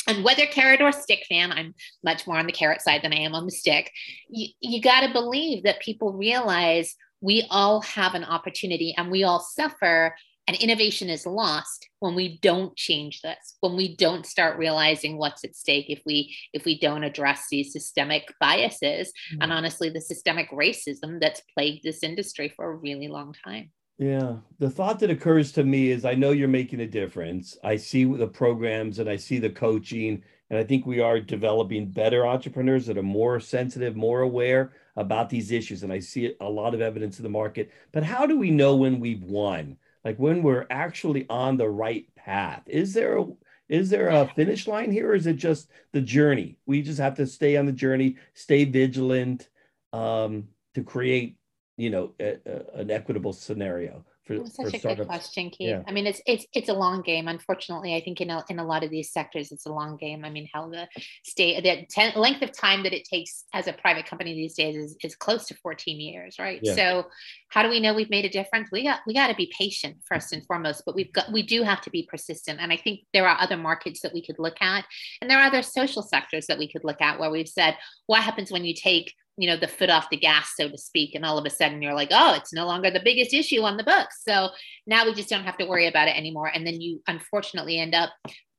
And 0.07 0.23
whether 0.23 0.45
carrot 0.45 0.81
or 0.81 0.91
stick 0.91 1.25
fan, 1.29 1.51
I'm 1.51 1.75
much 2.03 2.25
more 2.25 2.37
on 2.37 2.45
the 2.45 2.51
carrot 2.51 2.81
side 2.81 3.01
than 3.03 3.13
I 3.13 3.17
am 3.17 3.35
on 3.35 3.45
the 3.45 3.51
stick. 3.51 3.91
You, 4.29 4.47
you 4.59 4.81
got 4.81 5.01
to 5.01 5.13
believe 5.13 5.63
that 5.63 5.81
people 5.81 6.13
realize 6.13 6.95
we 7.21 7.45
all 7.49 7.81
have 7.81 8.15
an 8.15 8.23
opportunity 8.23 8.95
and 8.97 9.11
we 9.11 9.23
all 9.23 9.39
suffer 9.39 10.15
and 10.49 10.57
innovation 10.57 11.11
is 11.11 11.27
lost 11.27 11.87
when 11.99 12.15
we 12.15 12.39
don't 12.39 12.75
change 12.75 13.21
this 13.21 13.57
when 13.61 13.75
we 13.75 13.95
don't 13.97 14.25
start 14.25 14.57
realizing 14.57 15.15
what's 15.15 15.43
at 15.43 15.55
stake 15.55 15.85
if 15.89 16.01
we 16.07 16.35
if 16.53 16.65
we 16.65 16.79
don't 16.79 17.03
address 17.03 17.45
these 17.51 17.71
systemic 17.71 18.33
biases. 18.41 19.09
Mm-hmm. 19.09 19.43
and 19.43 19.53
honestly 19.53 19.89
the 19.89 20.01
systemic 20.01 20.49
racism 20.49 21.21
that's 21.21 21.43
plagued 21.53 21.83
this 21.83 22.01
industry 22.01 22.49
for 22.49 22.65
a 22.65 22.75
really 22.75 23.07
long 23.07 23.35
time. 23.43 23.69
Yeah. 23.99 24.37
The 24.57 24.69
thought 24.71 24.99
that 24.99 25.11
occurs 25.11 25.51
to 25.51 25.63
me 25.63 25.91
is 25.91 26.03
i 26.03 26.15
know 26.15 26.31
you're 26.31 26.47
making 26.47 26.79
a 26.79 26.87
difference. 26.87 27.55
I 27.63 27.75
see 27.75 28.05
the 28.05 28.27
programs 28.27 28.97
and 28.97 29.07
i 29.07 29.17
see 29.17 29.37
the 29.37 29.51
coaching 29.51 30.23
and 30.49 30.57
i 30.57 30.63
think 30.63 30.87
we 30.87 30.99
are 30.99 31.19
developing 31.19 31.91
better 31.91 32.25
entrepreneurs 32.25 32.87
that 32.87 32.97
are 32.97 33.03
more 33.03 33.39
sensitive 33.39 33.95
more 33.95 34.21
aware 34.21 34.73
about 34.95 35.29
these 35.29 35.51
issues 35.51 35.83
and 35.83 35.93
i 35.93 35.99
see 35.99 36.33
a 36.41 36.49
lot 36.49 36.73
of 36.73 36.81
evidence 36.81 37.19
in 37.19 37.23
the 37.23 37.29
market. 37.29 37.69
But 37.91 38.03
how 38.03 38.25
do 38.25 38.39
we 38.39 38.49
know 38.49 38.75
when 38.75 38.99
we've 38.99 39.21
won 39.21 39.77
like 40.03 40.17
when 40.17 40.43
we're 40.43 40.65
actually 40.69 41.25
on 41.29 41.57
the 41.57 41.69
right 41.69 42.05
path. 42.15 42.63
Is 42.65 42.93
there 42.93 43.17
a 43.17 43.25
is 43.67 43.89
there 43.89 44.09
a 44.09 44.27
finish 44.35 44.67
line 44.67 44.91
here 44.91 45.11
or 45.11 45.15
is 45.15 45.27
it 45.27 45.35
just 45.35 45.69
the 45.93 46.01
journey? 46.01 46.57
We 46.65 46.81
just 46.81 46.99
have 46.99 47.15
to 47.15 47.27
stay 47.27 47.55
on 47.57 47.65
the 47.65 47.71
journey 47.71 48.15
stay 48.33 48.65
vigilant 48.65 49.49
um, 49.93 50.47
to 50.75 50.83
create 50.83 51.37
you 51.77 51.89
know 51.89 52.13
a, 52.19 52.37
a, 52.45 52.79
an 52.81 52.91
equitable 52.91 53.33
scenario 53.33 54.05
for, 54.37 54.45
such 54.45 54.81
for 54.81 54.89
a 54.89 54.95
good 54.95 55.07
question, 55.07 55.49
Keith. 55.49 55.69
Yeah. 55.69 55.83
I 55.87 55.91
mean, 55.91 56.05
it's 56.05 56.21
it's 56.25 56.45
it's 56.53 56.69
a 56.69 56.73
long 56.73 57.01
game. 57.01 57.27
Unfortunately, 57.27 57.95
I 57.95 58.01
think 58.01 58.21
in 58.21 58.29
a, 58.29 58.43
in 58.49 58.59
a 58.59 58.63
lot 58.63 58.83
of 58.83 58.89
these 58.89 59.11
sectors, 59.11 59.51
it's 59.51 59.65
a 59.65 59.71
long 59.71 59.97
game. 59.97 60.23
I 60.23 60.29
mean, 60.29 60.47
how 60.53 60.69
the 60.69 60.87
state 61.23 61.63
the 61.63 61.85
ten, 61.89 62.13
length 62.15 62.41
of 62.41 62.51
time 62.51 62.83
that 62.83 62.93
it 62.93 63.05
takes 63.05 63.45
as 63.53 63.67
a 63.67 63.73
private 63.73 64.05
company 64.05 64.33
these 64.33 64.55
days 64.55 64.75
is, 64.75 64.97
is 65.03 65.15
close 65.15 65.47
to 65.47 65.55
14 65.55 65.99
years, 65.99 66.37
right? 66.39 66.59
Yeah. 66.61 66.75
So, 66.75 67.07
how 67.49 67.63
do 67.63 67.69
we 67.69 67.79
know 67.79 67.93
we've 67.93 68.09
made 68.09 68.25
a 68.25 68.29
difference? 68.29 68.69
We 68.71 68.83
got 68.83 68.99
we 69.07 69.13
got 69.13 69.27
to 69.27 69.35
be 69.35 69.51
patient 69.57 69.97
first 70.05 70.31
and 70.33 70.45
foremost, 70.45 70.83
but 70.85 70.95
we've 70.95 71.11
got 71.11 71.31
we 71.31 71.43
do 71.43 71.63
have 71.63 71.81
to 71.81 71.89
be 71.89 72.07
persistent. 72.09 72.59
And 72.61 72.71
I 72.71 72.77
think 72.77 73.01
there 73.13 73.27
are 73.27 73.39
other 73.39 73.57
markets 73.57 74.01
that 74.01 74.13
we 74.13 74.25
could 74.25 74.37
look 74.39 74.61
at, 74.61 74.85
and 75.21 75.29
there 75.29 75.39
are 75.39 75.47
other 75.47 75.61
social 75.61 76.03
sectors 76.03 76.45
that 76.47 76.59
we 76.59 76.71
could 76.71 76.83
look 76.83 77.01
at 77.01 77.19
where 77.19 77.31
we've 77.31 77.47
said, 77.47 77.77
what 78.05 78.21
happens 78.21 78.51
when 78.51 78.65
you 78.65 78.73
take 78.73 79.13
you 79.39 79.47
know 79.47 79.57
the 79.57 79.67
foot 79.67 79.89
off 79.89 80.09
the 80.09 80.17
gas 80.17 80.53
so 80.55 80.69
to 80.69 80.77
speak 80.77 81.15
and 81.15 81.25
all 81.25 81.37
of 81.37 81.45
a 81.45 81.49
sudden 81.49 81.81
you're 81.81 81.93
like 81.93 82.09
oh 82.11 82.33
it's 82.35 82.53
no 82.53 82.65
longer 82.65 82.91
the 82.91 82.99
biggest 82.99 83.33
issue 83.33 83.61
on 83.61 83.77
the 83.77 83.83
books. 83.83 84.21
So 84.27 84.49
now 84.85 85.05
we 85.05 85.13
just 85.13 85.29
don't 85.29 85.45
have 85.45 85.57
to 85.57 85.65
worry 85.65 85.87
about 85.87 86.07
it 86.07 86.17
anymore. 86.17 86.51
And 86.53 86.65
then 86.67 86.81
you 86.81 87.01
unfortunately 87.07 87.79
end 87.79 87.95
up 87.95 88.11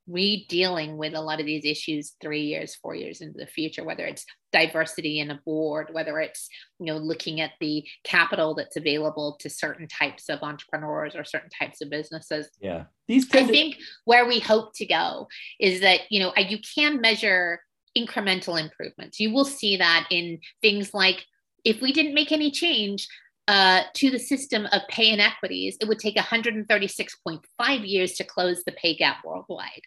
re-dealing 0.08 0.96
with 0.96 1.14
a 1.14 1.20
lot 1.20 1.38
of 1.38 1.46
these 1.46 1.64
issues 1.64 2.14
three 2.20 2.42
years 2.42 2.74
four 2.82 2.96
years 2.96 3.20
into 3.20 3.38
the 3.38 3.46
future 3.46 3.84
whether 3.84 4.04
it's 4.04 4.24
diversity 4.50 5.20
in 5.20 5.30
a 5.30 5.40
board 5.44 5.88
whether 5.92 6.18
it's 6.18 6.48
you 6.80 6.86
know 6.86 6.96
looking 6.96 7.40
at 7.40 7.52
the 7.60 7.84
capital 8.02 8.54
that's 8.54 8.76
available 8.76 9.36
to 9.38 9.48
certain 9.48 9.86
types 9.86 10.28
of 10.28 10.42
entrepreneurs 10.42 11.14
or 11.14 11.22
certain 11.22 11.50
types 11.56 11.80
of 11.80 11.90
businesses. 11.90 12.48
Yeah. 12.60 12.84
These 13.06 13.32
i 13.34 13.44
think 13.44 13.76
where 14.04 14.26
we 14.26 14.40
hope 14.40 14.72
to 14.76 14.86
go 14.86 15.28
is 15.60 15.80
that 15.80 16.00
you 16.10 16.20
know 16.20 16.32
you 16.36 16.58
can 16.74 17.00
measure 17.00 17.60
incremental 17.96 18.60
improvements. 18.60 19.20
You 19.20 19.32
will 19.32 19.44
see 19.44 19.76
that 19.76 20.06
in 20.10 20.40
things 20.62 20.94
like 20.94 21.24
if 21.64 21.80
we 21.80 21.92
didn't 21.92 22.14
make 22.14 22.32
any 22.32 22.50
change 22.50 23.08
uh, 23.48 23.82
to 23.94 24.10
the 24.10 24.18
system 24.18 24.66
of 24.72 24.82
pay 24.88 25.10
inequities, 25.10 25.76
it 25.80 25.88
would 25.88 25.98
take 25.98 26.16
136.5 26.16 27.88
years 27.88 28.12
to 28.14 28.24
close 28.24 28.62
the 28.64 28.72
pay 28.72 28.94
gap 28.94 29.24
worldwide. 29.24 29.82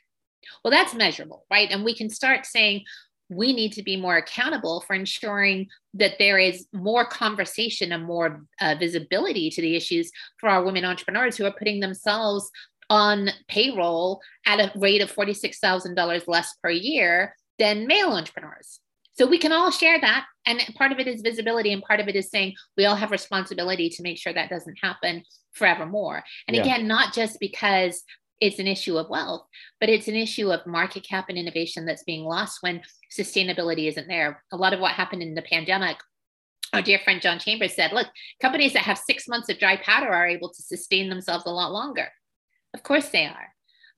Well, 0.63 0.71
that's 0.71 0.93
measurable, 0.93 1.45
right? 1.49 1.69
And 1.71 1.85
we 1.85 1.95
can 1.95 2.09
start 2.09 2.45
saying, 2.45 2.83
we 3.29 3.53
need 3.53 3.71
to 3.73 3.83
be 3.83 3.95
more 3.95 4.17
accountable 4.17 4.81
for 4.81 4.93
ensuring 4.93 5.67
that 5.93 6.15
there 6.19 6.37
is 6.37 6.67
more 6.73 7.05
conversation 7.05 7.91
and 7.91 8.03
more 8.03 8.43
uh, 8.59 8.75
visibility 8.77 9.49
to 9.49 9.61
the 9.61 9.75
issues 9.75 10.11
for 10.39 10.49
our 10.49 10.63
women 10.63 10.85
entrepreneurs 10.85 11.37
who 11.37 11.45
are 11.45 11.51
putting 11.57 11.79
themselves 11.79 12.51
on 12.89 13.29
payroll 13.47 14.21
at 14.45 14.59
a 14.59 14.77
rate 14.77 15.01
of 15.01 15.11
$46,000 15.11 16.27
less 16.27 16.53
per 16.61 16.69
year 16.69 17.33
than 17.63 17.87
male 17.87 18.09
entrepreneurs. 18.09 18.81
So 19.13 19.25
we 19.25 19.37
can 19.37 19.53
all 19.53 19.71
share 19.71 19.99
that. 20.01 20.25
And 20.45 20.59
part 20.75 20.91
of 20.91 20.99
it 20.99 21.07
is 21.07 21.21
visibility, 21.21 21.71
and 21.71 21.81
part 21.81 22.01
of 22.01 22.09
it 22.09 22.15
is 22.15 22.29
saying 22.29 22.55
we 22.75 22.85
all 22.85 22.95
have 22.95 23.11
responsibility 23.11 23.89
to 23.89 24.03
make 24.03 24.17
sure 24.17 24.33
that 24.33 24.49
doesn't 24.49 24.77
happen 24.83 25.23
forevermore. 25.53 26.23
And 26.47 26.57
yeah. 26.57 26.63
again, 26.63 26.87
not 26.87 27.13
just 27.13 27.39
because 27.39 28.03
it's 28.41 28.59
an 28.59 28.67
issue 28.67 28.97
of 28.97 29.09
wealth, 29.09 29.45
but 29.79 29.87
it's 29.87 30.09
an 30.09 30.15
issue 30.15 30.51
of 30.51 30.67
market 30.67 31.07
cap 31.07 31.25
and 31.29 31.37
innovation 31.37 31.85
that's 31.85 32.03
being 32.03 32.25
lost 32.25 32.57
when 32.61 32.81
sustainability 33.17 33.87
isn't 33.87 34.09
there. 34.09 34.43
A 34.51 34.57
lot 34.57 34.73
of 34.73 34.81
what 34.81 34.91
happened 34.91 35.21
in 35.21 35.35
the 35.35 35.41
pandemic 35.43 35.97
our 36.73 36.81
dear 36.81 36.97
friend 36.97 37.21
John 37.21 37.37
Chambers 37.37 37.75
said, 37.75 37.93
look, 37.93 38.07
companies 38.41 38.73
that 38.73 38.81
have 38.81 38.97
six 38.97 39.27
months 39.27 39.47
of 39.47 39.59
dry 39.59 39.77
powder 39.77 40.11
are 40.11 40.27
able 40.27 40.49
to 40.49 40.63
sustain 40.63 41.07
themselves 41.07 41.45
a 41.45 41.51
lot 41.51 41.71
longer. 41.71 42.07
Of 42.73 42.81
course 42.81 43.09
they 43.09 43.25
are. 43.25 43.52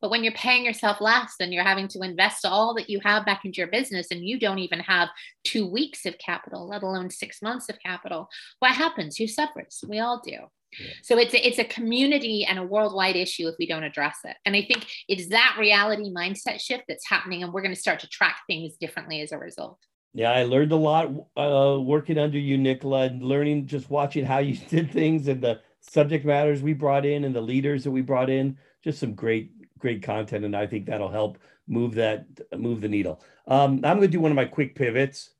But 0.06 0.12
when 0.12 0.24
you're 0.24 0.34
paying 0.34 0.64
yourself 0.64 1.02
less 1.02 1.34
and 1.40 1.52
you're 1.52 1.64
having 1.64 1.88
to 1.88 2.02
invest 2.02 2.46
all 2.46 2.76
that 2.76 2.92
you 2.92 3.00
have 3.00 3.26
back 3.26 3.44
into 3.44 3.58
your 3.58 3.66
business 3.66 4.12
and 4.12 4.24
you 4.24 4.38
don't 4.38 4.60
even 4.60 4.80
have 4.82 5.10
two 5.44 5.66
weeks 5.66 6.06
of 6.06 6.16
capital, 6.20 6.68
let 6.68 6.84
alone 6.84 7.10
six 7.10 7.42
months 7.42 7.70
of 7.70 7.80
capital, 7.84 8.30
what 8.60 8.76
happens? 8.76 9.18
Who 9.18 9.26
suffers? 9.26 9.84
We 9.90 9.98
all 9.98 10.22
do. 10.24 10.38
Yeah. 10.80 10.92
So 11.02 11.18
it's 11.18 11.34
a, 11.34 11.48
it's 11.48 11.58
a 11.58 11.64
community 11.64 12.46
and 12.46 12.60
a 12.60 12.64
worldwide 12.64 13.16
issue 13.16 13.48
if 13.48 13.56
we 13.58 13.66
don't 13.66 13.82
address 13.82 14.20
it. 14.26 14.38
And 14.46 14.56
I 14.56 14.62
think 14.62 14.86
it's 15.08 15.30
that 15.30 15.56
reality 15.60 16.14
mindset 16.14 16.62
shift 16.62 16.84
that's 16.88 17.10
happening, 17.10 17.42
and 17.42 17.52
we're 17.52 17.64
going 17.64 17.74
to 17.74 17.82
start 17.82 18.02
to 18.02 18.08
track 18.08 18.42
things 18.46 18.76
differently 18.80 19.22
as 19.22 19.32
a 19.32 19.40
result. 19.40 19.80
Yeah, 20.14 20.30
I 20.30 20.44
learned 20.44 20.72
a 20.72 20.76
lot 20.76 21.08
uh, 21.36 21.80
working 21.82 22.20
under 22.20 22.38
you, 22.38 22.60
Nicola, 22.60 23.06
and 23.06 23.24
learning 23.24 23.66
just 23.66 23.90
watching 23.90 24.24
how 24.24 24.38
you 24.38 24.56
did 24.70 24.92
things 24.92 25.28
and 25.28 25.42
the 25.42 25.62
subject 25.82 26.26
matters 26.26 26.62
we 26.62 26.74
brought 26.74 27.08
in 27.08 27.24
and 27.24 27.36
the 27.36 27.42
leaders 27.42 27.84
that 27.86 27.92
we 27.92 28.02
brought 28.02 28.30
in. 28.30 28.60
Just 28.84 29.00
some 29.00 29.16
great 29.16 29.50
great 29.80 30.04
content, 30.04 30.46
and 30.46 30.56
I 30.56 30.68
think 30.68 30.86
that'll 30.86 31.12
help 31.12 31.38
move 31.68 31.96
that 31.96 32.26
move 32.58 32.82
the 32.82 32.88
needle. 32.88 33.22
Um, 33.48 33.82
I'm 33.84 33.98
going 33.98 34.02
to 34.02 34.08
do 34.08 34.20
one 34.20 34.32
of 34.32 34.36
my 34.36 34.46
quick 34.46 34.76
pivots. 34.76 35.32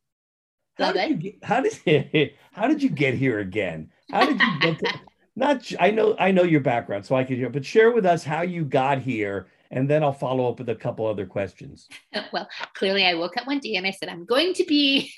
How 0.78 0.92
did, 0.92 1.10
you 1.10 1.16
get, 1.16 1.44
how 1.44 1.62
did 1.62 2.34
how 2.52 2.68
did 2.68 2.84
you 2.84 2.90
get 2.90 3.14
here 3.14 3.40
again? 3.40 3.92
How 4.12 4.26
did 4.26 4.40
you 4.40 4.60
get 4.60 4.80
to, 4.80 5.00
not 5.36 5.72
I 5.80 5.92
know 5.92 6.16
I 6.20 6.32
know 6.32 6.44
your 6.44 6.62
background, 6.62 7.06
so 7.06 7.16
I 7.16 7.24
can 7.24 7.36
hear, 7.36 7.50
but 7.50 7.66
share 7.66 7.92
with 7.92 8.06
us 8.06 8.24
how 8.24 8.42
you 8.42 8.66
got 8.66 9.00
here, 9.00 9.48
and 9.72 9.90
then 9.90 10.04
I'll 10.04 10.14
follow 10.14 10.50
up 10.50 10.60
with 10.60 10.70
a 10.70 10.76
couple 10.76 11.06
other 11.06 11.26
questions. 11.26 11.88
Well, 12.34 12.48
clearly, 12.74 13.06
I 13.06 13.14
woke 13.14 13.38
up 13.38 13.48
one 13.48 13.60
day 13.60 13.76
and 13.76 13.86
I 13.86 13.92
said, 13.92 14.10
"I'm 14.10 14.26
going 14.26 14.54
to 14.56 14.66
be 14.66 15.14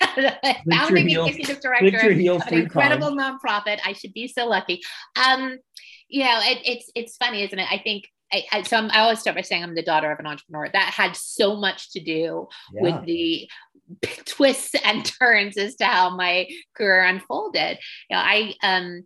founding 0.70 1.10
executive 1.10 1.60
director 1.60 2.10
of 2.10 2.42
an 2.46 2.54
incredible 2.54 3.16
times. 3.16 3.40
nonprofit. 3.42 3.78
I 3.84 3.92
should 3.92 4.12
be 4.12 4.28
so 4.28 4.46
lucky." 4.46 4.80
Um, 5.16 5.58
you 6.08 6.24
know, 6.24 6.40
it, 6.42 6.58
it's 6.64 6.90
it's 6.94 7.16
funny, 7.16 7.42
isn't 7.42 7.58
it? 7.58 7.66
I 7.70 7.78
think 7.78 8.04
I, 8.32 8.44
I, 8.52 8.62
so 8.62 8.76
I'm, 8.76 8.90
i 8.90 9.00
always 9.00 9.20
start 9.20 9.36
by 9.36 9.42
saying 9.42 9.62
I'm 9.62 9.74
the 9.74 9.82
daughter 9.82 10.10
of 10.12 10.18
an 10.18 10.26
entrepreneur. 10.26 10.68
That 10.72 10.92
had 10.92 11.16
so 11.16 11.56
much 11.56 11.92
to 11.92 12.00
do 12.00 12.48
yeah. 12.72 12.82
with 12.82 13.04
the 13.06 13.48
twists 14.26 14.74
and 14.84 15.04
turns 15.04 15.56
as 15.56 15.76
to 15.76 15.86
how 15.86 16.14
my 16.14 16.46
career 16.76 17.04
unfolded. 17.04 17.78
You 18.10 18.16
know, 18.16 18.22
I 18.22 18.54
um, 18.62 19.04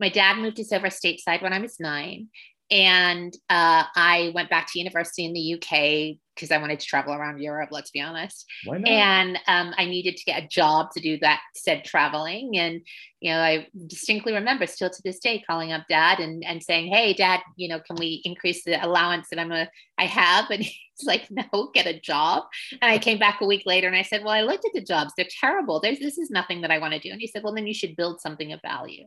my 0.00 0.08
dad 0.08 0.38
moved 0.38 0.60
us 0.60 0.72
over 0.72 0.88
stateside 0.88 1.42
when 1.42 1.52
I 1.52 1.58
was 1.58 1.80
nine, 1.80 2.28
and 2.70 3.34
uh, 3.48 3.84
I 3.94 4.32
went 4.34 4.50
back 4.50 4.70
to 4.72 4.78
university 4.78 5.24
in 5.24 5.32
the 5.32 5.54
UK 5.54 6.18
because 6.34 6.52
I 6.52 6.58
wanted 6.58 6.78
to 6.78 6.86
travel 6.86 7.14
around 7.14 7.40
Europe, 7.40 7.70
let's 7.72 7.90
be 7.90 8.00
honest. 8.00 8.46
And 8.86 9.38
um, 9.48 9.74
I 9.76 9.86
needed 9.86 10.16
to 10.16 10.24
get 10.24 10.44
a 10.44 10.46
job 10.46 10.90
to 10.92 11.00
do 11.00 11.18
that 11.18 11.40
said 11.56 11.84
traveling. 11.84 12.56
And, 12.56 12.82
you 13.20 13.32
know, 13.32 13.40
I 13.40 13.66
distinctly 13.88 14.34
remember 14.34 14.66
still 14.66 14.90
to 14.90 15.02
this 15.02 15.18
day 15.18 15.42
calling 15.44 15.72
up 15.72 15.86
dad 15.88 16.20
and, 16.20 16.44
and 16.44 16.62
saying, 16.62 16.92
Hey, 16.92 17.12
dad, 17.12 17.40
you 17.56 17.68
know, 17.68 17.80
can 17.80 17.96
we 17.96 18.22
increase 18.24 18.62
the 18.62 18.84
allowance 18.84 19.28
that 19.30 19.40
I'm 19.40 19.50
a, 19.50 19.68
I 19.98 20.04
have? 20.04 20.46
And 20.58 20.62
he's 20.62 21.06
like, 21.06 21.28
no, 21.30 21.70
get 21.74 21.86
a 21.86 21.98
job. 21.98 22.44
And 22.82 22.90
I 22.90 22.98
came 22.98 23.18
back 23.18 23.40
a 23.40 23.46
week 23.46 23.62
later 23.66 23.86
and 23.86 23.96
I 23.96 24.02
said, 24.02 24.22
well, 24.24 24.32
I 24.32 24.42
looked 24.42 24.64
at 24.64 24.72
the 24.74 24.82
jobs. 24.82 25.12
They're 25.16 25.26
terrible. 25.40 25.80
There's, 25.80 26.00
this 26.00 26.18
is 26.18 26.30
nothing 26.30 26.62
that 26.62 26.72
I 26.72 26.78
want 26.78 26.92
to 26.94 26.98
do. 26.98 27.10
And 27.10 27.20
he 27.20 27.28
said, 27.28 27.44
well, 27.44 27.54
then 27.54 27.68
you 27.68 27.74
should 27.74 27.94
build 27.94 28.20
something 28.20 28.52
of 28.52 28.60
value 28.62 29.04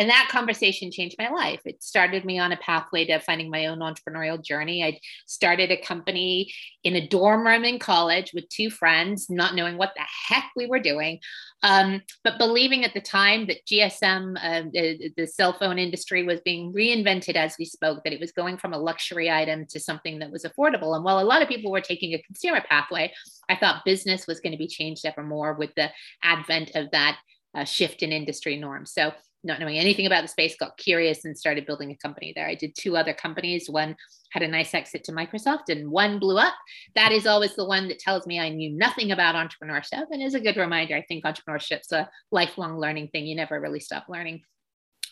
and 0.00 0.08
that 0.08 0.30
conversation 0.30 0.90
changed 0.90 1.16
my 1.18 1.28
life. 1.28 1.60
It 1.66 1.82
started 1.82 2.24
me 2.24 2.38
on 2.38 2.52
a 2.52 2.56
pathway 2.56 3.04
to 3.04 3.18
finding 3.18 3.50
my 3.50 3.66
own 3.66 3.80
entrepreneurial 3.80 4.42
journey. 4.42 4.82
I 4.82 4.98
started 5.26 5.70
a 5.70 5.76
company 5.76 6.50
in 6.82 6.96
a 6.96 7.06
dorm 7.06 7.46
room 7.46 7.64
in 7.64 7.78
college 7.78 8.32
with 8.32 8.48
two 8.48 8.70
friends, 8.70 9.28
not 9.28 9.54
knowing 9.54 9.76
what 9.76 9.92
the 9.94 10.02
heck 10.28 10.52
we 10.56 10.66
were 10.66 10.78
doing, 10.78 11.20
um, 11.62 12.00
but 12.24 12.38
believing 12.38 12.82
at 12.82 12.94
the 12.94 13.02
time 13.02 13.46
that 13.48 13.66
GSM, 13.66 14.38
uh, 14.42 14.70
the, 14.72 15.12
the 15.18 15.26
cell 15.26 15.52
phone 15.52 15.78
industry, 15.78 16.22
was 16.22 16.40
being 16.46 16.72
reinvented 16.72 17.34
as 17.34 17.56
we 17.58 17.66
spoke, 17.66 18.02
that 18.04 18.14
it 18.14 18.20
was 18.20 18.32
going 18.32 18.56
from 18.56 18.72
a 18.72 18.78
luxury 18.78 19.30
item 19.30 19.66
to 19.66 19.78
something 19.78 20.20
that 20.20 20.30
was 20.30 20.44
affordable. 20.44 20.96
And 20.96 21.04
while 21.04 21.20
a 21.20 21.28
lot 21.28 21.42
of 21.42 21.48
people 21.48 21.70
were 21.70 21.82
taking 21.82 22.14
a 22.14 22.22
consumer 22.22 22.62
pathway, 22.66 23.12
I 23.50 23.56
thought 23.56 23.84
business 23.84 24.26
was 24.26 24.40
going 24.40 24.52
to 24.52 24.58
be 24.58 24.66
changed 24.66 25.04
ever 25.04 25.22
more 25.22 25.52
with 25.52 25.74
the 25.74 25.90
advent 26.22 26.70
of 26.74 26.90
that 26.92 27.18
uh, 27.54 27.64
shift 27.64 28.02
in 28.02 28.12
industry 28.12 28.56
norms. 28.56 28.92
So 28.92 29.12
not 29.42 29.60
knowing 29.60 29.78
anything 29.78 30.06
about 30.06 30.22
the 30.22 30.28
space, 30.28 30.56
got 30.56 30.76
curious 30.76 31.24
and 31.24 31.36
started 31.36 31.66
building 31.66 31.90
a 31.90 31.96
company 31.96 32.32
there. 32.34 32.46
I 32.46 32.54
did 32.54 32.74
two 32.76 32.96
other 32.96 33.14
companies. 33.14 33.70
One 33.70 33.96
had 34.32 34.42
a 34.42 34.48
nice 34.48 34.74
exit 34.74 35.04
to 35.04 35.12
Microsoft 35.12 35.68
and 35.68 35.90
one 35.90 36.18
blew 36.18 36.38
up. 36.38 36.54
That 36.94 37.12
is 37.12 37.26
always 37.26 37.56
the 37.56 37.66
one 37.66 37.88
that 37.88 37.98
tells 37.98 38.26
me 38.26 38.38
I 38.38 38.50
knew 38.50 38.70
nothing 38.70 39.12
about 39.12 39.34
entrepreneurship 39.34 40.06
and 40.10 40.22
is 40.22 40.34
a 40.34 40.40
good 40.40 40.56
reminder. 40.56 40.94
I 40.94 41.02
think 41.02 41.24
entrepreneurship's 41.24 41.92
a 41.92 42.08
lifelong 42.30 42.78
learning 42.78 43.08
thing. 43.08 43.26
You 43.26 43.36
never 43.36 43.60
really 43.60 43.80
stop 43.80 44.06
learning. 44.08 44.42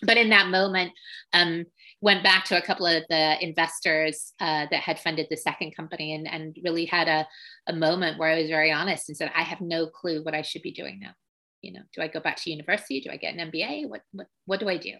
But 0.02 0.16
in 0.16 0.28
that 0.28 0.48
moment, 0.48 0.92
um, 1.32 1.64
went 2.00 2.22
back 2.22 2.44
to 2.44 2.56
a 2.56 2.62
couple 2.62 2.86
of 2.86 3.02
the 3.08 3.42
investors 3.42 4.32
uh, 4.38 4.66
that 4.70 4.80
had 4.80 5.00
funded 5.00 5.26
the 5.28 5.36
second 5.36 5.74
company 5.74 6.14
and, 6.14 6.28
and 6.28 6.56
really 6.62 6.84
had 6.84 7.08
a, 7.08 7.26
a 7.66 7.72
moment 7.72 8.18
where 8.18 8.30
I 8.30 8.38
was 8.38 8.48
very 8.48 8.70
honest 8.70 9.08
and 9.08 9.16
said, 9.16 9.32
I 9.34 9.42
have 9.42 9.60
no 9.60 9.88
clue 9.88 10.22
what 10.22 10.34
I 10.34 10.42
should 10.42 10.62
be 10.62 10.70
doing 10.70 11.00
now 11.00 11.14
you 11.62 11.72
know, 11.72 11.82
do 11.94 12.02
I 12.02 12.08
go 12.08 12.20
back 12.20 12.36
to 12.36 12.50
university? 12.50 13.00
Do 13.00 13.10
I 13.10 13.16
get 13.16 13.34
an 13.34 13.50
MBA? 13.50 13.88
What, 13.88 14.02
what, 14.12 14.26
what 14.46 14.60
do 14.60 14.68
I 14.68 14.76
do? 14.76 14.92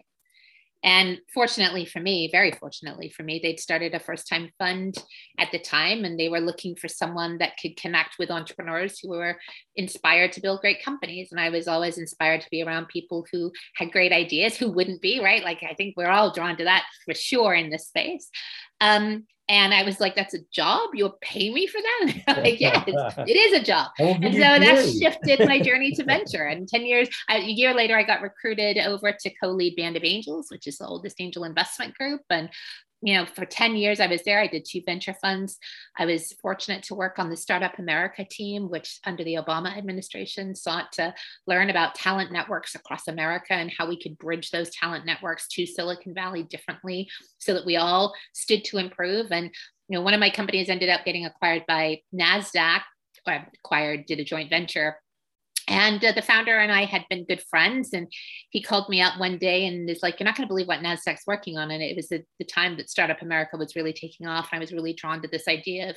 And 0.81 1.17
fortunately 1.33 1.85
for 1.85 1.99
me, 1.99 2.29
very 2.31 2.51
fortunately 2.51 3.09
for 3.09 3.23
me, 3.23 3.39
they'd 3.43 3.59
started 3.59 3.93
a 3.93 3.99
first 3.99 4.29
time 4.29 4.49
fund 4.57 4.95
at 5.37 5.51
the 5.51 5.59
time 5.59 6.05
and 6.05 6.17
they 6.17 6.29
were 6.29 6.39
looking 6.39 6.75
for 6.75 6.87
someone 6.87 7.37
that 7.39 7.57
could 7.61 7.75
connect 7.75 8.15
with 8.17 8.31
entrepreneurs 8.31 8.99
who 8.99 9.09
were 9.09 9.37
inspired 9.75 10.31
to 10.33 10.41
build 10.41 10.61
great 10.61 10.81
companies. 10.81 11.29
And 11.31 11.39
I 11.39 11.49
was 11.49 11.67
always 11.67 11.97
inspired 11.97 12.41
to 12.41 12.49
be 12.49 12.63
around 12.63 12.87
people 12.87 13.25
who 13.31 13.51
had 13.75 13.91
great 13.91 14.13
ideas, 14.13 14.55
who 14.55 14.71
wouldn't 14.71 15.01
be, 15.01 15.19
right? 15.21 15.43
Like 15.43 15.63
I 15.69 15.73
think 15.73 15.95
we're 15.97 16.07
all 16.09 16.31
drawn 16.31 16.55
to 16.55 16.63
that 16.63 16.85
for 17.03 17.13
sure 17.13 17.53
in 17.53 17.69
this 17.69 17.87
space. 17.87 18.29
Um, 18.79 19.25
And 19.49 19.73
I 19.73 19.81
was 19.81 19.99
like, 19.99 20.15
that's 20.15 20.35
a 20.35 20.39
job? 20.51 20.91
You'll 20.93 21.17
pay 21.21 21.51
me 21.51 21.65
for 21.65 21.79
that? 21.81 22.37
like, 22.43 22.61
yeah, 22.61 22.83
it 22.87 23.35
is 23.35 23.59
a 23.59 23.63
job. 23.63 23.89
And 23.97 24.33
so 24.33 24.39
that 24.39 24.95
shifted 25.01 25.47
my 25.47 25.59
journey 25.59 25.91
to 25.93 26.03
venture. 26.05 26.45
And 26.45 26.67
10 26.67 26.85
years, 26.85 27.09
a 27.29 27.41
year 27.41 27.73
later, 27.73 27.97
I 27.97 28.03
got 28.03 28.21
recruited 28.21 28.77
over 28.77 29.11
to 29.11 29.29
co-lead 29.41 29.75
Band 29.75 29.97
of 29.97 30.03
Angels, 30.03 30.51
which 30.51 30.67
is 30.67 30.77
the 30.77 30.85
oldest 30.85 31.19
angel 31.19 31.43
investment 31.45 31.95
group. 31.95 32.21
And 32.29 32.49
you 33.01 33.13
know, 33.13 33.25
for 33.25 33.45
10 33.45 33.75
years 33.75 33.99
I 33.99 34.07
was 34.07 34.23
there. 34.23 34.39
I 34.39 34.47
did 34.47 34.65
two 34.65 34.81
venture 34.85 35.15
funds. 35.21 35.57
I 35.97 36.05
was 36.05 36.33
fortunate 36.41 36.83
to 36.83 36.95
work 36.95 37.17
on 37.17 37.29
the 37.29 37.37
Startup 37.37 37.77
America 37.79 38.25
team, 38.29 38.69
which 38.69 38.99
under 39.05 39.23
the 39.23 39.35
Obama 39.35 39.77
administration 39.77 40.55
sought 40.55 40.91
to 40.93 41.13
learn 41.47 41.69
about 41.69 41.95
talent 41.95 42.31
networks 42.31 42.75
across 42.75 43.07
America 43.07 43.53
and 43.53 43.71
how 43.77 43.87
we 43.87 43.99
could 43.99 44.17
bridge 44.17 44.51
those 44.51 44.69
talent 44.71 45.05
networks 45.05 45.47
to 45.49 45.65
Silicon 45.65 46.13
Valley 46.13 46.43
differently 46.43 47.09
so 47.37 47.53
that 47.53 47.65
we 47.65 47.77
all 47.77 48.13
stood 48.33 48.65
to 48.65 48.77
improve. 48.77 49.31
And, 49.31 49.45
you 49.87 49.97
know, 49.97 50.01
one 50.01 50.13
of 50.13 50.19
my 50.19 50.29
companies 50.29 50.69
ended 50.69 50.89
up 50.89 51.05
getting 51.05 51.25
acquired 51.25 51.63
by 51.67 52.01
NASDAQ, 52.13 52.81
acquired, 53.25 54.05
did 54.07 54.19
a 54.19 54.23
joint 54.25 54.49
venture 54.49 54.97
and 55.69 56.03
uh, 56.03 56.11
the 56.11 56.21
founder 56.21 56.57
and 56.57 56.71
I 56.71 56.85
had 56.85 57.05
been 57.09 57.25
good 57.25 57.41
friends. 57.49 57.93
And 57.93 58.11
he 58.49 58.61
called 58.61 58.89
me 58.89 59.01
up 59.01 59.19
one 59.19 59.37
day 59.37 59.67
and 59.67 59.89
is 59.89 60.01
like, 60.01 60.19
You're 60.19 60.25
not 60.25 60.35
going 60.35 60.47
to 60.47 60.51
believe 60.51 60.67
what 60.67 60.81
NASDAQ's 60.81 61.27
working 61.27 61.57
on. 61.57 61.71
And 61.71 61.81
it 61.81 61.95
was 61.95 62.09
the, 62.09 62.23
the 62.39 62.45
time 62.45 62.75
that 62.77 62.89
Startup 62.89 63.21
America 63.21 63.55
was 63.55 63.75
really 63.75 63.93
taking 63.93 64.27
off. 64.27 64.49
And 64.51 64.57
I 64.57 64.61
was 64.61 64.73
really 64.73 64.93
drawn 64.93 65.21
to 65.21 65.27
this 65.27 65.47
idea 65.47 65.91
of 65.91 65.95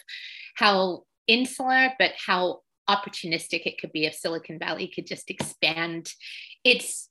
how 0.57 1.03
insular, 1.27 1.93
but 1.99 2.13
how 2.25 2.61
opportunistic 2.89 3.63
it 3.65 3.81
could 3.81 3.93
be 3.93 4.05
if 4.05 4.15
Silicon 4.15 4.59
Valley 4.59 4.91
could 4.95 5.07
just 5.07 5.31
expand 5.31 6.13
its 6.65 7.09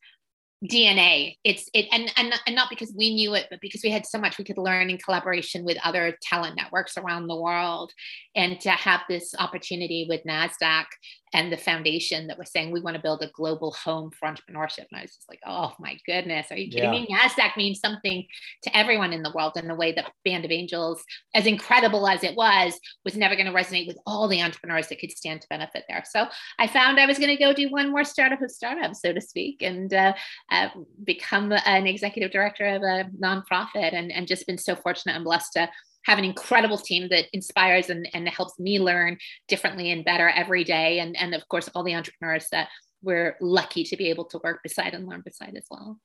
DNA. 0.63 1.37
It's 1.43 1.67
it 1.73 1.87
and, 1.91 2.11
and 2.17 2.33
and 2.45 2.55
not 2.55 2.69
because 2.69 2.93
we 2.95 3.15
knew 3.15 3.33
it, 3.33 3.47
but 3.49 3.59
because 3.61 3.81
we 3.83 3.89
had 3.89 4.05
so 4.05 4.19
much 4.19 4.37
we 4.37 4.43
could 4.43 4.59
learn 4.59 4.91
in 4.91 4.99
collaboration 4.99 5.63
with 5.63 5.77
other 5.83 6.15
talent 6.21 6.55
networks 6.55 6.97
around 6.97 7.27
the 7.27 7.39
world. 7.39 7.91
And 8.35 8.59
to 8.61 8.69
have 8.69 9.01
this 9.09 9.33
opportunity 9.39 10.05
with 10.07 10.21
NASDAQ 10.23 10.85
and 11.33 11.51
the 11.51 11.57
foundation 11.57 12.27
that 12.27 12.37
was 12.37 12.51
saying 12.51 12.71
we 12.71 12.81
want 12.81 12.95
to 12.95 13.01
build 13.01 13.21
a 13.21 13.31
global 13.33 13.71
home 13.71 14.11
for 14.11 14.27
entrepreneurship. 14.27 14.85
And 14.91 14.99
I 14.99 15.01
was 15.01 15.15
just 15.15 15.29
like, 15.29 15.39
oh 15.45 15.73
my 15.79 15.97
goodness, 16.05 16.47
are 16.51 16.57
you 16.57 16.69
kidding 16.69 16.93
yeah. 16.93 16.99
me? 17.01 17.07
NASDAQ 17.09 17.55
means 17.57 17.79
something 17.79 18.25
to 18.63 18.77
everyone 18.77 19.13
in 19.13 19.23
the 19.23 19.31
world 19.33 19.53
in 19.55 19.67
the 19.67 19.75
way 19.75 19.93
that 19.93 20.11
Band 20.25 20.45
of 20.45 20.51
Angels, 20.51 21.03
as 21.33 21.45
incredible 21.45 22.07
as 22.07 22.23
it 22.23 22.35
was, 22.35 22.79
was 23.05 23.15
never 23.15 23.35
going 23.35 23.45
to 23.45 23.53
resonate 23.53 23.87
with 23.87 23.97
all 24.05 24.27
the 24.27 24.41
entrepreneurs 24.41 24.87
that 24.87 24.99
could 24.99 25.11
stand 25.11 25.41
to 25.41 25.47
benefit 25.49 25.85
there. 25.87 26.03
So 26.09 26.27
I 26.59 26.67
found 26.67 26.99
I 26.99 27.05
was 27.05 27.17
going 27.17 27.35
to 27.35 27.41
go 27.41 27.53
do 27.53 27.69
one 27.69 27.91
more 27.91 28.03
startup 28.03 28.41
of 28.41 28.51
startups, 28.51 29.01
so 29.01 29.13
to 29.13 29.21
speak, 29.21 29.61
and 29.61 29.93
uh, 29.93 30.13
uh, 30.51 30.69
become 31.03 31.53
an 31.65 31.87
executive 31.87 32.31
director 32.31 32.65
of 32.65 32.81
a 32.81 33.09
nonprofit 33.21 33.93
and, 33.93 34.11
and 34.11 34.27
just 34.27 34.47
been 34.47 34.57
so 34.57 34.75
fortunate 34.75 35.15
and 35.15 35.23
blessed 35.23 35.53
to 35.53 35.69
have 36.05 36.17
an 36.17 36.25
incredible 36.25 36.77
team 36.77 37.07
that 37.09 37.25
inspires 37.33 37.89
and, 37.89 38.07
and 38.13 38.27
helps 38.27 38.59
me 38.59 38.79
learn 38.79 39.17
differently 39.47 39.91
and 39.91 40.05
better 40.05 40.29
every 40.29 40.63
day. 40.63 40.99
And, 40.99 41.15
and 41.17 41.33
of 41.35 41.47
course, 41.47 41.69
all 41.75 41.83
the 41.83 41.95
entrepreneurs 41.95 42.47
that 42.51 42.69
we're 43.01 43.35
lucky 43.41 43.83
to 43.83 43.97
be 43.97 44.09
able 44.09 44.25
to 44.25 44.39
work 44.43 44.61
beside 44.63 44.93
and 44.93 45.07
learn 45.07 45.21
beside 45.21 45.55
as 45.55 45.65
well. 45.69 45.99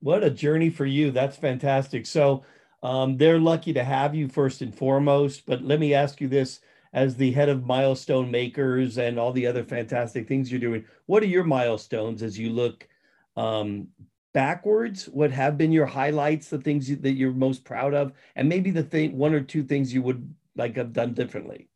What 0.00 0.24
a 0.24 0.30
journey 0.30 0.70
for 0.70 0.86
you. 0.86 1.10
That's 1.10 1.36
fantastic. 1.36 2.06
So 2.06 2.44
um, 2.82 3.16
they're 3.16 3.38
lucky 3.38 3.72
to 3.74 3.84
have 3.84 4.14
you 4.14 4.28
first 4.28 4.60
and 4.60 4.74
foremost. 4.74 5.46
But 5.46 5.62
let 5.62 5.80
me 5.80 5.94
ask 5.94 6.20
you 6.20 6.28
this 6.28 6.60
as 6.92 7.16
the 7.16 7.32
head 7.32 7.48
of 7.48 7.64
milestone 7.64 8.30
makers 8.30 8.98
and 8.98 9.18
all 9.18 9.32
the 9.32 9.46
other 9.46 9.64
fantastic 9.64 10.28
things 10.28 10.50
you're 10.50 10.60
doing, 10.60 10.84
what 11.06 11.22
are 11.22 11.26
your 11.26 11.44
milestones 11.44 12.22
as 12.22 12.38
you 12.38 12.50
look 12.50 12.86
um, 13.36 13.88
backwards 14.34 15.06
what 15.06 15.30
have 15.30 15.58
been 15.58 15.72
your 15.72 15.86
highlights 15.86 16.48
the 16.48 16.58
things 16.58 16.88
that 16.88 17.12
you're 17.12 17.32
most 17.32 17.64
proud 17.64 17.94
of 17.94 18.12
and 18.34 18.48
maybe 18.48 18.70
the 18.70 18.82
thing 18.82 19.16
one 19.16 19.34
or 19.34 19.40
two 19.40 19.62
things 19.62 19.92
you 19.92 20.02
would 20.02 20.34
like 20.56 20.76
have 20.76 20.92
done 20.92 21.14
differently? 21.14 21.68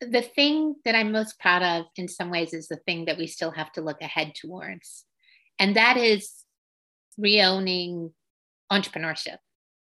The 0.00 0.22
thing 0.22 0.76
that 0.84 0.94
i'm 0.94 1.10
most 1.10 1.38
proud 1.40 1.62
of 1.62 1.86
in 1.96 2.08
some 2.08 2.30
ways 2.30 2.54
is 2.54 2.68
the 2.68 2.80
thing 2.86 3.06
that 3.06 3.18
we 3.18 3.26
still 3.26 3.50
have 3.50 3.72
to 3.72 3.80
look 3.80 4.00
ahead 4.00 4.34
towards 4.34 5.04
and 5.58 5.76
that 5.76 5.96
is 5.96 6.44
reowning 7.20 8.12
entrepreneurship. 8.70 9.38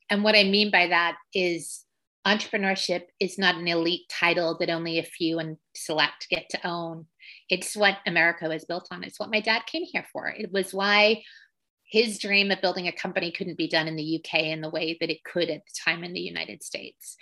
And 0.10 0.24
what 0.24 0.36
i 0.36 0.44
mean 0.44 0.72
by 0.72 0.88
that 0.88 1.16
is 1.34 1.86
entrepreneurship 2.26 3.04
is 3.20 3.38
not 3.38 3.56
an 3.56 3.68
elite 3.68 4.10
title 4.10 4.58
that 4.60 4.70
only 4.70 5.00
a 5.00 5.04
few 5.04 5.40
and 5.40 5.58
select 5.76 6.28
get 6.30 6.50
to 6.50 6.68
own 6.68 7.06
it's 7.50 7.76
what 7.76 7.98
America 8.06 8.48
was 8.48 8.66
built 8.66 8.88
on. 8.92 9.04
It's 9.04 9.20
what 9.20 9.32
my 9.32 9.40
dad 9.40 9.66
came 9.66 9.84
here 9.84 10.06
for. 10.12 10.28
It 10.28 10.52
was 10.52 10.74
why 10.74 11.24
his 11.86 12.18
dream 12.18 12.50
of 12.50 12.62
building 12.62 12.88
a 12.88 12.92
company 12.92 13.32
couldn't 13.32 13.58
be 13.58 13.68
done 13.68 13.88
in 13.88 13.96
the 13.96 14.20
UK 14.20 14.46
in 14.46 14.62
the 14.62 14.70
way 14.70 14.98
that 15.00 15.12
it 15.12 15.24
could 15.24 15.50
at 15.50 15.62
the 15.66 15.74
time 15.86 16.04
in 16.04 16.14
the 16.14 16.20
United 16.20 16.64
States. 16.64 17.16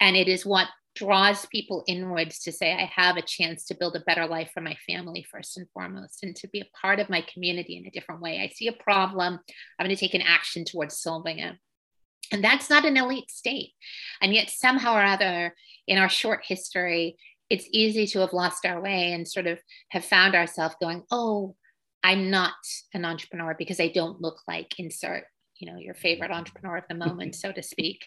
And 0.00 0.16
it 0.16 0.28
is 0.28 0.46
what 0.46 0.68
draws 0.94 1.44
people 1.46 1.84
inwards 1.86 2.38
to 2.40 2.52
say, 2.52 2.72
I 2.72 2.90
have 2.94 3.16
a 3.16 3.22
chance 3.22 3.66
to 3.66 3.74
build 3.74 3.96
a 3.96 4.00
better 4.00 4.26
life 4.26 4.50
for 4.54 4.60
my 4.60 4.76
family, 4.86 5.26
first 5.30 5.56
and 5.56 5.68
foremost, 5.74 6.22
and 6.22 6.34
to 6.36 6.48
be 6.48 6.60
a 6.60 6.76
part 6.80 7.00
of 7.00 7.10
my 7.10 7.24
community 7.32 7.76
in 7.76 7.86
a 7.86 7.90
different 7.90 8.20
way. 8.20 8.40
I 8.40 8.48
see 8.48 8.68
a 8.68 8.72
problem, 8.72 9.40
I'm 9.78 9.86
going 9.86 9.94
to 9.94 10.00
take 10.00 10.14
an 10.14 10.22
action 10.22 10.64
towards 10.64 10.98
solving 10.98 11.40
it. 11.40 11.56
And 12.32 12.42
that's 12.42 12.70
not 12.70 12.84
an 12.84 12.96
elite 12.96 13.30
state. 13.30 13.72
And 14.22 14.32
yet, 14.32 14.50
somehow 14.50 14.94
or 14.94 15.04
other, 15.04 15.54
in 15.86 15.98
our 15.98 16.08
short 16.08 16.44
history, 16.46 17.16
it's 17.50 17.68
easy 17.70 18.06
to 18.08 18.20
have 18.20 18.32
lost 18.32 18.64
our 18.64 18.80
way 18.80 19.12
and 19.12 19.28
sort 19.28 19.46
of 19.46 19.58
have 19.90 20.04
found 20.04 20.34
ourselves 20.34 20.74
going, 20.80 21.02
oh, 21.10 21.54
I'm 22.02 22.30
not 22.30 22.54
an 22.92 23.04
entrepreneur 23.04 23.54
because 23.58 23.80
I 23.80 23.88
don't 23.88 24.20
look 24.20 24.40
like 24.46 24.78
insert, 24.78 25.24
you 25.58 25.70
know, 25.70 25.78
your 25.78 25.94
favorite 25.94 26.30
entrepreneur 26.30 26.76
of 26.76 26.84
the 26.88 26.94
mm-hmm. 26.94 27.08
moment, 27.08 27.34
so 27.34 27.52
to 27.52 27.62
speak. 27.62 28.06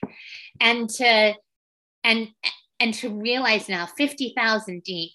And 0.59 0.89
to 0.89 1.33
and 2.03 2.29
and 2.79 2.93
to 2.95 3.09
realize 3.09 3.67
now 3.67 3.87
50,000 3.87 4.83
deep, 4.83 5.11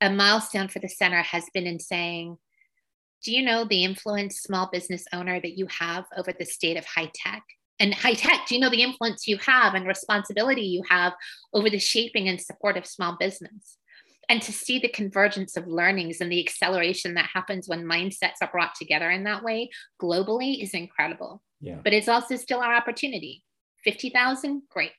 a 0.00 0.08
milestone 0.10 0.68
for 0.68 0.78
the 0.78 0.88
center 0.88 1.22
has 1.22 1.44
been 1.52 1.66
in 1.66 1.80
saying, 1.80 2.38
do 3.24 3.32
you 3.32 3.42
know 3.42 3.64
the 3.64 3.82
influence 3.82 4.36
small 4.40 4.68
business 4.72 5.04
owner 5.12 5.40
that 5.40 5.58
you 5.58 5.66
have 5.80 6.04
over 6.16 6.32
the 6.32 6.44
state 6.44 6.76
of 6.76 6.84
high 6.84 7.10
tech? 7.12 7.42
And 7.78 7.94
high 7.94 8.14
tech, 8.14 8.46
do 8.46 8.54
you 8.54 8.60
know 8.60 8.70
the 8.70 8.82
influence 8.82 9.26
you 9.26 9.38
have 9.38 9.74
and 9.74 9.86
responsibility 9.86 10.62
you 10.62 10.82
have 10.88 11.12
over 11.52 11.68
the 11.68 11.78
shaping 11.78 12.28
and 12.28 12.40
support 12.40 12.76
of 12.76 12.86
small 12.86 13.16
business? 13.18 13.78
And 14.28 14.42
to 14.42 14.52
see 14.52 14.78
the 14.78 14.88
convergence 14.88 15.56
of 15.56 15.68
learnings 15.68 16.20
and 16.20 16.32
the 16.32 16.40
acceleration 16.44 17.14
that 17.14 17.30
happens 17.32 17.68
when 17.68 17.84
mindsets 17.84 18.42
are 18.42 18.50
brought 18.50 18.74
together 18.74 19.10
in 19.10 19.24
that 19.24 19.44
way 19.44 19.70
globally 20.02 20.62
is 20.62 20.74
incredible. 20.74 21.42
Yeah. 21.60 21.78
But 21.84 21.92
it's 21.92 22.08
also 22.08 22.36
still 22.36 22.60
our 22.60 22.74
opportunity. 22.74 23.44
50,000, 23.84 24.62
great. 24.68 24.90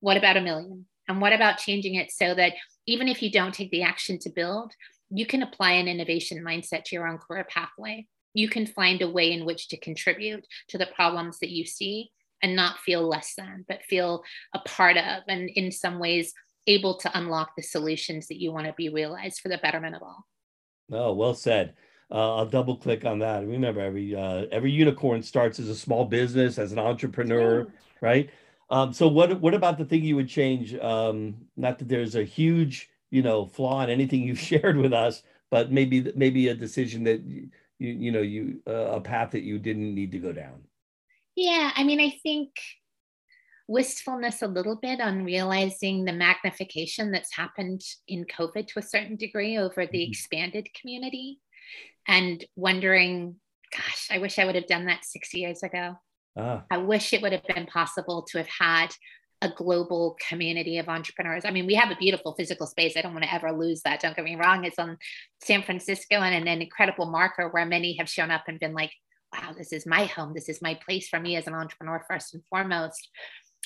What 0.00 0.16
about 0.16 0.36
a 0.36 0.40
million? 0.40 0.86
And 1.06 1.20
what 1.20 1.32
about 1.32 1.58
changing 1.58 1.94
it 1.94 2.10
so 2.10 2.34
that 2.34 2.54
even 2.86 3.06
if 3.06 3.22
you 3.22 3.30
don't 3.30 3.54
take 3.54 3.70
the 3.70 3.82
action 3.82 4.18
to 4.20 4.30
build, 4.30 4.72
you 5.10 5.24
can 5.24 5.42
apply 5.42 5.72
an 5.72 5.88
innovation 5.88 6.44
mindset 6.44 6.84
to 6.84 6.96
your 6.96 7.06
own 7.06 7.18
career 7.18 7.46
pathway? 7.48 8.06
You 8.38 8.48
can 8.48 8.66
find 8.66 9.02
a 9.02 9.10
way 9.10 9.32
in 9.32 9.44
which 9.44 9.66
to 9.68 9.76
contribute 9.76 10.46
to 10.68 10.78
the 10.78 10.86
problems 10.94 11.40
that 11.40 11.50
you 11.50 11.66
see 11.66 12.10
and 12.40 12.54
not 12.54 12.78
feel 12.78 13.06
less 13.06 13.34
than, 13.36 13.64
but 13.68 13.82
feel 13.82 14.22
a 14.54 14.60
part 14.60 14.96
of, 14.96 15.24
and 15.26 15.50
in 15.50 15.72
some 15.72 15.98
ways, 15.98 16.32
able 16.68 16.96
to 16.98 17.18
unlock 17.18 17.50
the 17.56 17.62
solutions 17.62 18.28
that 18.28 18.40
you 18.40 18.52
want 18.52 18.66
to 18.66 18.72
be 18.74 18.90
realized 18.90 19.40
for 19.40 19.48
the 19.48 19.58
betterment 19.58 19.96
of 19.96 20.02
all. 20.02 20.24
Oh, 20.92 21.12
well 21.14 21.34
said. 21.34 21.74
Uh, 22.12 22.36
I'll 22.36 22.46
double 22.46 22.76
click 22.76 23.04
on 23.04 23.18
that. 23.18 23.44
Remember, 23.44 23.80
every 23.80 24.14
uh, 24.14 24.46
every 24.52 24.70
unicorn 24.70 25.22
starts 25.22 25.58
as 25.58 25.68
a 25.68 25.74
small 25.74 26.04
business, 26.04 26.58
as 26.58 26.72
an 26.72 26.78
entrepreneur, 26.78 27.66
right? 28.00 28.30
Um, 28.70 28.92
so, 28.92 29.08
what 29.08 29.40
what 29.40 29.52
about 29.52 29.76
the 29.76 29.84
thing 29.84 30.04
you 30.04 30.16
would 30.16 30.28
change? 30.28 30.74
Um, 30.76 31.34
not 31.56 31.78
that 31.78 31.88
there's 31.88 32.14
a 32.14 32.24
huge, 32.24 32.88
you 33.10 33.20
know, 33.20 33.46
flaw 33.46 33.82
in 33.82 33.90
anything 33.90 34.22
you've 34.26 34.38
shared 34.38 34.78
with 34.78 34.92
us, 34.94 35.22
but 35.50 35.70
maybe 35.70 36.10
maybe 36.14 36.48
a 36.48 36.54
decision 36.54 37.04
that 37.04 37.20
you 37.78 37.92
you 37.92 38.12
know 38.12 38.22
you 38.22 38.60
uh, 38.66 38.96
a 38.96 39.00
path 39.00 39.30
that 39.32 39.42
you 39.42 39.58
didn't 39.58 39.94
need 39.94 40.12
to 40.12 40.18
go 40.18 40.32
down 40.32 40.62
yeah 41.34 41.72
i 41.76 41.84
mean 41.84 42.00
i 42.00 42.10
think 42.22 42.50
wistfulness 43.66 44.42
a 44.42 44.46
little 44.46 44.76
bit 44.76 45.00
on 45.00 45.24
realizing 45.24 46.04
the 46.04 46.12
magnification 46.12 47.10
that's 47.10 47.34
happened 47.34 47.82
in 48.06 48.24
covid 48.24 48.66
to 48.66 48.78
a 48.78 48.82
certain 48.82 49.16
degree 49.16 49.58
over 49.58 49.86
the 49.86 49.98
mm-hmm. 49.98 50.10
expanded 50.10 50.68
community 50.78 51.38
and 52.06 52.44
wondering 52.56 53.36
gosh 53.72 54.08
i 54.10 54.18
wish 54.18 54.38
i 54.38 54.44
would 54.44 54.54
have 54.54 54.66
done 54.66 54.86
that 54.86 55.04
six 55.04 55.34
years 55.34 55.62
ago 55.62 55.94
ah. 56.36 56.62
i 56.70 56.78
wish 56.78 57.12
it 57.12 57.22
would 57.22 57.32
have 57.32 57.46
been 57.46 57.66
possible 57.66 58.22
to 58.22 58.38
have 58.38 58.48
had 58.48 58.88
a 59.40 59.50
global 59.50 60.16
community 60.28 60.78
of 60.78 60.88
entrepreneurs. 60.88 61.44
I 61.44 61.50
mean, 61.50 61.66
we 61.66 61.74
have 61.74 61.90
a 61.90 61.96
beautiful 61.96 62.34
physical 62.34 62.66
space. 62.66 62.96
I 62.96 63.02
don't 63.02 63.12
want 63.12 63.24
to 63.24 63.32
ever 63.32 63.52
lose 63.52 63.82
that. 63.82 64.00
Don't 64.00 64.16
get 64.16 64.24
me 64.24 64.36
wrong. 64.36 64.64
It's 64.64 64.78
on 64.78 64.98
San 65.42 65.62
Francisco 65.62 66.16
and 66.16 66.48
an 66.48 66.62
incredible 66.62 67.06
marker 67.06 67.48
where 67.48 67.64
many 67.64 67.96
have 67.98 68.08
shown 68.08 68.30
up 68.30 68.44
and 68.48 68.58
been 68.58 68.74
like, 68.74 68.92
wow, 69.32 69.52
this 69.56 69.72
is 69.72 69.86
my 69.86 70.04
home. 70.06 70.32
This 70.34 70.48
is 70.48 70.60
my 70.60 70.74
place 70.74 71.08
for 71.08 71.20
me 71.20 71.36
as 71.36 71.46
an 71.46 71.54
entrepreneur, 71.54 72.04
first 72.08 72.34
and 72.34 72.42
foremost. 72.50 73.08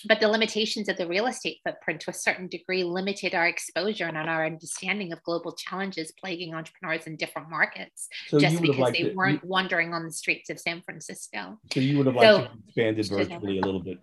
But 0.04 0.20
the 0.20 0.28
limitations 0.28 0.88
of 0.88 0.96
the 0.96 1.06
real 1.06 1.26
estate 1.26 1.58
footprint 1.64 2.00
to 2.02 2.10
a 2.10 2.14
certain 2.14 2.48
degree 2.48 2.82
limited 2.82 3.34
our 3.34 3.46
exposure 3.46 4.06
and 4.06 4.16
our 4.16 4.44
understanding 4.44 5.12
of 5.12 5.22
global 5.22 5.52
challenges 5.52 6.12
plaguing 6.20 6.54
entrepreneurs 6.54 7.06
in 7.06 7.16
different 7.16 7.50
markets 7.50 8.08
so 8.26 8.38
just 8.38 8.60
because 8.60 8.92
they 8.92 9.04
to, 9.04 9.14
weren't 9.14 9.42
you, 9.42 9.48
wandering 9.48 9.94
on 9.94 10.04
the 10.04 10.12
streets 10.12 10.50
of 10.50 10.58
San 10.58 10.82
Francisco. 10.82 11.58
So 11.72 11.80
you 11.80 11.98
would 11.98 12.06
have 12.06 12.16
liked 12.16 12.26
so, 12.26 12.38
to 12.38 12.50
expand 12.66 12.98
it 12.98 13.08
virtually 13.08 13.58
a 13.60 13.64
little 13.64 13.82
bit 13.82 13.98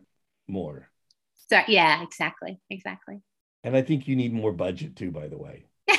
more. 0.47 0.89
So 1.49 1.59
yeah, 1.67 2.03
exactly, 2.03 2.59
exactly. 2.69 3.21
And 3.63 3.75
I 3.75 3.81
think 3.81 4.07
you 4.07 4.15
need 4.15 4.33
more 4.33 4.51
budget 4.51 4.95
too, 4.95 5.11
by 5.11 5.27
the 5.27 5.37
way. 5.37 5.65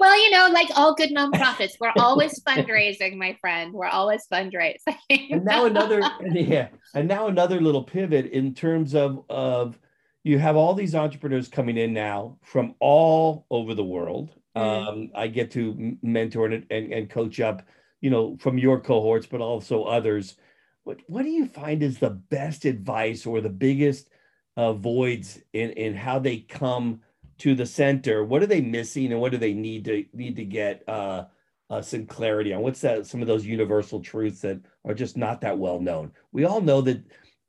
well, 0.00 0.20
you 0.22 0.30
know, 0.30 0.48
like 0.52 0.68
all 0.76 0.94
good 0.94 1.10
nonprofits, 1.10 1.72
we're 1.80 1.92
always 1.98 2.42
fundraising, 2.42 3.16
my 3.16 3.36
friend. 3.40 3.72
We're 3.72 3.86
always 3.86 4.26
fundraising. 4.32 4.96
and 5.08 5.44
now 5.44 5.64
another, 5.66 6.00
yeah, 6.32 6.68
and 6.94 7.08
now 7.08 7.28
another 7.28 7.60
little 7.60 7.84
pivot 7.84 8.26
in 8.26 8.54
terms 8.54 8.94
of 8.94 9.24
of 9.30 9.78
you 10.24 10.38
have 10.38 10.56
all 10.56 10.74
these 10.74 10.94
entrepreneurs 10.94 11.48
coming 11.48 11.78
in 11.78 11.92
now 11.92 12.36
from 12.42 12.74
all 12.78 13.46
over 13.50 13.74
the 13.74 13.84
world. 13.84 14.30
Mm-hmm. 14.56 14.88
Um, 14.88 15.10
I 15.14 15.28
get 15.28 15.50
to 15.52 15.96
mentor 16.02 16.46
and, 16.46 16.66
and, 16.70 16.92
and 16.92 17.08
coach 17.08 17.40
up, 17.40 17.62
you 18.00 18.10
know, 18.10 18.36
from 18.38 18.58
your 18.58 18.80
cohorts, 18.80 19.26
but 19.26 19.40
also 19.40 19.84
others. 19.84 20.36
What 20.84 20.98
what 21.06 21.22
do 21.22 21.30
you 21.30 21.46
find 21.46 21.82
is 21.82 21.98
the 21.98 22.10
best 22.10 22.64
advice 22.64 23.24
or 23.24 23.40
the 23.40 23.48
biggest 23.48 24.09
uh, 24.56 24.72
voids 24.72 25.40
in 25.52 25.70
in 25.70 25.94
how 25.94 26.18
they 26.18 26.38
come 26.38 27.00
to 27.38 27.54
the 27.54 27.66
center? 27.66 28.24
What 28.24 28.42
are 28.42 28.46
they 28.46 28.60
missing, 28.60 29.12
and 29.12 29.20
what 29.20 29.32
do 29.32 29.38
they 29.38 29.54
need 29.54 29.84
to 29.86 30.04
need 30.12 30.36
to 30.36 30.44
get 30.44 30.82
uh, 30.88 31.24
uh, 31.68 31.82
some 31.82 32.06
clarity 32.06 32.52
on? 32.52 32.62
What's 32.62 32.80
that? 32.82 33.06
Some 33.06 33.22
of 33.22 33.28
those 33.28 33.46
universal 33.46 34.00
truths 34.00 34.40
that 34.42 34.60
are 34.84 34.94
just 34.94 35.16
not 35.16 35.40
that 35.42 35.58
well 35.58 35.80
known. 35.80 36.12
We 36.32 36.44
all 36.44 36.60
know 36.60 36.80
that 36.82 37.02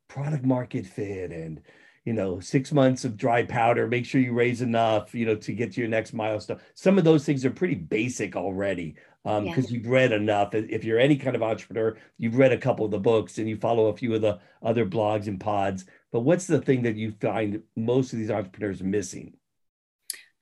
product 0.08 0.44
market 0.44 0.86
fit 0.86 1.32
and 1.32 1.62
you 2.04 2.12
know 2.12 2.40
six 2.40 2.72
months 2.72 3.04
of 3.04 3.16
dry 3.16 3.42
powder 3.42 3.86
make 3.86 4.04
sure 4.04 4.20
you 4.20 4.32
raise 4.32 4.60
enough 4.60 5.14
you 5.14 5.24
know 5.24 5.34
to 5.36 5.52
get 5.52 5.72
to 5.72 5.80
your 5.80 5.88
next 5.88 6.12
milestone 6.12 6.60
some 6.74 6.98
of 6.98 7.04
those 7.04 7.24
things 7.24 7.44
are 7.44 7.50
pretty 7.50 7.74
basic 7.74 8.36
already 8.36 8.94
because 9.24 9.38
um, 9.38 9.46
yeah. 9.46 9.62
you've 9.68 9.86
read 9.86 10.12
enough 10.12 10.54
if 10.54 10.84
you're 10.84 10.98
any 10.98 11.16
kind 11.16 11.36
of 11.36 11.42
entrepreneur 11.42 11.96
you've 12.18 12.36
read 12.36 12.52
a 12.52 12.58
couple 12.58 12.84
of 12.84 12.90
the 12.90 12.98
books 12.98 13.38
and 13.38 13.48
you 13.48 13.56
follow 13.56 13.86
a 13.86 13.96
few 13.96 14.14
of 14.14 14.20
the 14.20 14.38
other 14.62 14.84
blogs 14.84 15.28
and 15.28 15.40
pods 15.40 15.86
but 16.12 16.20
what's 16.20 16.46
the 16.46 16.60
thing 16.60 16.82
that 16.82 16.96
you 16.96 17.14
find 17.20 17.62
most 17.76 18.12
of 18.12 18.18
these 18.18 18.30
entrepreneurs 18.30 18.80
are 18.80 18.84
missing 18.84 19.34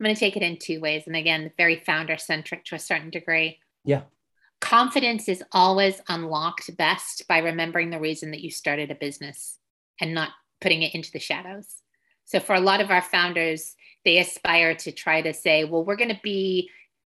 I'm 0.00 0.04
going 0.04 0.16
to 0.16 0.20
take 0.20 0.36
it 0.36 0.42
in 0.42 0.56
two 0.56 0.80
ways. 0.80 1.02
And 1.06 1.14
again, 1.14 1.52
very 1.58 1.76
founder 1.76 2.16
centric 2.16 2.64
to 2.66 2.74
a 2.74 2.78
certain 2.78 3.10
degree. 3.10 3.58
Yeah. 3.84 4.02
Confidence 4.62 5.28
is 5.28 5.44
always 5.52 6.00
unlocked 6.08 6.74
best 6.78 7.28
by 7.28 7.38
remembering 7.38 7.90
the 7.90 8.00
reason 8.00 8.30
that 8.30 8.40
you 8.40 8.50
started 8.50 8.90
a 8.90 8.94
business 8.94 9.58
and 10.00 10.14
not 10.14 10.30
putting 10.60 10.82
it 10.82 10.94
into 10.94 11.12
the 11.12 11.18
shadows. 11.18 11.66
So, 12.24 12.40
for 12.40 12.54
a 12.54 12.60
lot 12.60 12.80
of 12.80 12.90
our 12.90 13.02
founders, 13.02 13.74
they 14.04 14.18
aspire 14.18 14.74
to 14.76 14.92
try 14.92 15.20
to 15.20 15.34
say, 15.34 15.64
well, 15.64 15.84
we're 15.84 15.96
going 15.96 16.14
to 16.14 16.20
be 16.22 16.70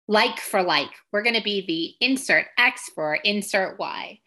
like 0.06 0.38
for 0.38 0.62
like, 0.62 0.90
we're 1.12 1.22
going 1.22 1.36
to 1.36 1.42
be 1.42 1.66
the 1.66 2.06
insert 2.06 2.46
X 2.58 2.90
for 2.94 3.14
insert 3.14 3.78
Y. 3.80 4.20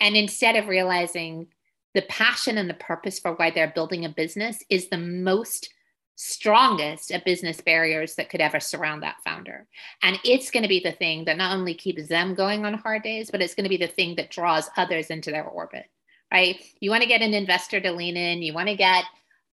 And 0.00 0.16
instead 0.16 0.56
of 0.56 0.68
realizing 0.68 1.46
the 1.94 2.02
passion 2.02 2.58
and 2.58 2.68
the 2.68 2.74
purpose 2.74 3.18
for 3.18 3.32
why 3.34 3.50
they're 3.50 3.72
building 3.74 4.04
a 4.04 4.08
business 4.08 4.62
is 4.70 4.88
the 4.88 4.98
most 4.98 5.68
strongest 6.14 7.10
of 7.10 7.24
business 7.24 7.60
barriers 7.60 8.14
that 8.14 8.28
could 8.28 8.40
ever 8.40 8.60
surround 8.60 9.02
that 9.02 9.16
founder. 9.24 9.66
And 10.02 10.18
it's 10.24 10.50
going 10.50 10.62
to 10.62 10.68
be 10.68 10.80
the 10.80 10.92
thing 10.92 11.24
that 11.24 11.36
not 11.36 11.56
only 11.56 11.74
keeps 11.74 12.06
them 12.06 12.34
going 12.34 12.64
on 12.64 12.74
hard 12.74 13.02
days, 13.02 13.30
but 13.30 13.40
it's 13.40 13.54
going 13.54 13.64
to 13.64 13.70
be 13.70 13.76
the 13.76 13.86
thing 13.86 14.14
that 14.16 14.30
draws 14.30 14.70
others 14.76 15.08
into 15.08 15.30
their 15.30 15.44
orbit, 15.44 15.86
right? 16.32 16.62
You 16.80 16.90
want 16.90 17.02
to 17.02 17.08
get 17.08 17.22
an 17.22 17.34
investor 17.34 17.80
to 17.80 17.92
lean 17.92 18.16
in, 18.16 18.42
you 18.42 18.52
want 18.52 18.68
to 18.68 18.76
get 18.76 19.04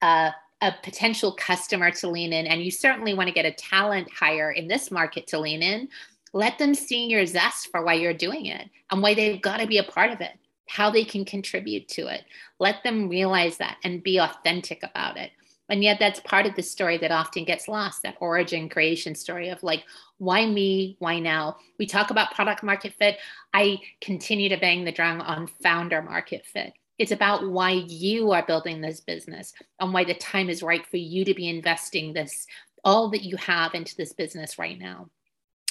a, 0.01 0.31
a 0.61 0.73
potential 0.83 1.33
customer 1.33 1.91
to 1.91 2.09
lean 2.09 2.33
in, 2.33 2.45
and 2.45 2.61
you 2.61 2.71
certainly 2.71 3.13
want 3.13 3.27
to 3.27 3.33
get 3.33 3.45
a 3.45 3.51
talent 3.51 4.09
hire 4.11 4.51
in 4.51 4.67
this 4.67 4.91
market 4.91 5.27
to 5.27 5.39
lean 5.39 5.63
in. 5.63 5.87
Let 6.33 6.59
them 6.59 6.75
see 6.75 7.07
your 7.07 7.25
zest 7.25 7.69
for 7.71 7.83
why 7.83 7.95
you're 7.95 8.13
doing 8.13 8.45
it 8.45 8.69
and 8.91 9.01
why 9.01 9.15
they've 9.15 9.41
got 9.41 9.57
to 9.57 9.67
be 9.67 9.79
a 9.79 9.83
part 9.83 10.11
of 10.11 10.21
it, 10.21 10.33
how 10.69 10.91
they 10.91 11.03
can 11.03 11.25
contribute 11.25 11.87
to 11.87 12.07
it. 12.07 12.23
Let 12.59 12.83
them 12.83 13.09
realize 13.09 13.57
that 13.57 13.77
and 13.83 14.03
be 14.03 14.19
authentic 14.19 14.83
about 14.83 15.17
it. 15.17 15.31
And 15.67 15.83
yet 15.83 15.97
that's 15.99 16.19
part 16.19 16.45
of 16.45 16.55
the 16.55 16.61
story 16.61 16.97
that 16.99 17.11
often 17.11 17.43
gets 17.43 17.67
lost 17.67 18.03
that 18.03 18.17
origin 18.19 18.69
creation 18.69 19.15
story 19.15 19.49
of 19.49 19.61
like 19.63 19.83
why 20.19 20.45
me? 20.45 20.95
Why 20.99 21.19
now? 21.19 21.57
We 21.79 21.87
talk 21.87 22.11
about 22.11 22.35
product 22.35 22.61
market 22.61 22.93
fit. 22.93 23.17
I 23.53 23.79
continue 24.01 24.49
to 24.49 24.57
bang 24.57 24.83
the 24.83 24.91
drum 24.91 25.21
on 25.21 25.47
founder 25.47 26.01
market 26.01 26.45
fit. 26.45 26.73
It's 26.99 27.11
about 27.11 27.49
why 27.49 27.71
you 27.71 28.31
are 28.31 28.45
building 28.45 28.81
this 28.81 28.99
business 28.99 29.53
and 29.79 29.93
why 29.93 30.03
the 30.03 30.15
time 30.15 30.49
is 30.49 30.61
right 30.61 30.85
for 30.85 30.97
you 30.97 31.25
to 31.25 31.33
be 31.33 31.47
investing 31.47 32.13
this 32.13 32.45
all 32.83 33.09
that 33.09 33.23
you 33.23 33.37
have 33.37 33.73
into 33.73 33.95
this 33.95 34.13
business 34.13 34.59
right 34.59 34.77
now 34.77 35.09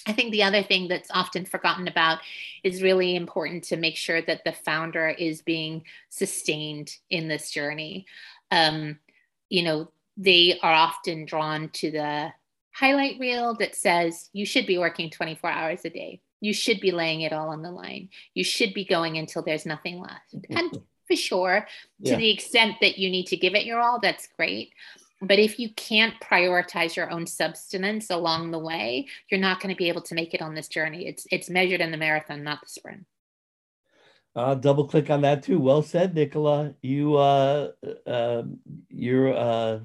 I 0.09 0.13
think 0.13 0.33
the 0.33 0.43
other 0.43 0.63
thing 0.63 0.89
that's 0.89 1.11
often 1.13 1.45
forgotten 1.45 1.87
about 1.87 2.21
is 2.65 2.83
really 2.83 3.15
important 3.15 3.65
to 3.65 3.77
make 3.77 3.97
sure 3.97 4.23
that 4.23 4.43
the 4.45 4.53
founder 4.53 5.09
is 5.09 5.43
being 5.43 5.85
sustained 6.09 6.97
in 7.11 7.29
this 7.29 7.51
journey. 7.51 8.07
Um, 8.51 8.99
you 9.51 9.63
know, 9.63 9.91
they 10.17 10.59
are 10.63 10.73
often 10.73 11.27
drawn 11.27 11.69
to 11.75 11.91
the 11.91 12.33
highlight 12.73 13.19
reel 13.19 13.55
that 13.57 13.77
says 13.77 14.31
you 14.33 14.47
should 14.47 14.67
be 14.67 14.79
working 14.79 15.11
24 15.11 15.51
hours 15.51 15.85
a 15.85 15.91
day. 15.91 16.21
You 16.41 16.55
should 16.55 16.81
be 16.81 16.91
laying 16.91 17.21
it 17.23 17.33
all 17.33 17.51
on 17.51 17.63
the 17.63 17.71
line. 17.71 18.09
You 18.35 18.45
should 18.45 18.73
be 18.73 18.85
going 18.85 19.19
until 19.19 19.43
there's 19.43 19.67
nothing 19.67 20.01
left. 20.01 20.35
And 20.49 20.81
for 21.07 21.17
sure, 21.17 21.67
to 22.05 22.11
yeah. 22.11 22.17
the 22.17 22.31
extent 22.31 22.77
that 22.81 22.99
you 22.99 23.11
need 23.11 23.27
to 23.27 23.37
give 23.37 23.55
it 23.55 23.65
your 23.65 23.81
all, 23.81 23.99
that's 24.01 24.29
great. 24.37 24.73
But 25.21 25.39
if 25.39 25.59
you 25.59 25.71
can't 25.75 26.15
prioritize 26.21 26.95
your 26.95 27.11
own 27.11 27.27
substance 27.27 28.11
along 28.11 28.53
the 28.53 28.59
way, 28.59 29.09
you're 29.31 29.41
not 29.41 29.61
going 29.61 29.75
to 29.75 29.79
be 29.79 29.89
able 29.89 30.03
to 30.03 30.15
make 30.15 30.33
it 30.33 30.43
on 30.43 30.55
this 30.55 30.69
journey. 30.69 31.07
It's 31.09 31.27
it's 31.33 31.51
measured 31.51 31.81
in 31.81 31.91
the 31.91 31.97
marathon, 31.97 32.45
not 32.45 32.61
the 32.61 32.69
sprint. 32.69 33.05
Uh, 34.37 34.55
double 34.55 34.87
click 34.87 35.11
on 35.11 35.23
that 35.23 35.43
too. 35.43 35.59
Well 35.59 35.83
said, 35.83 36.15
Nicola. 36.15 36.75
You 36.83 37.17
uh, 37.17 37.73
uh, 38.07 38.43
you're 38.89 39.35
uh, 39.35 39.81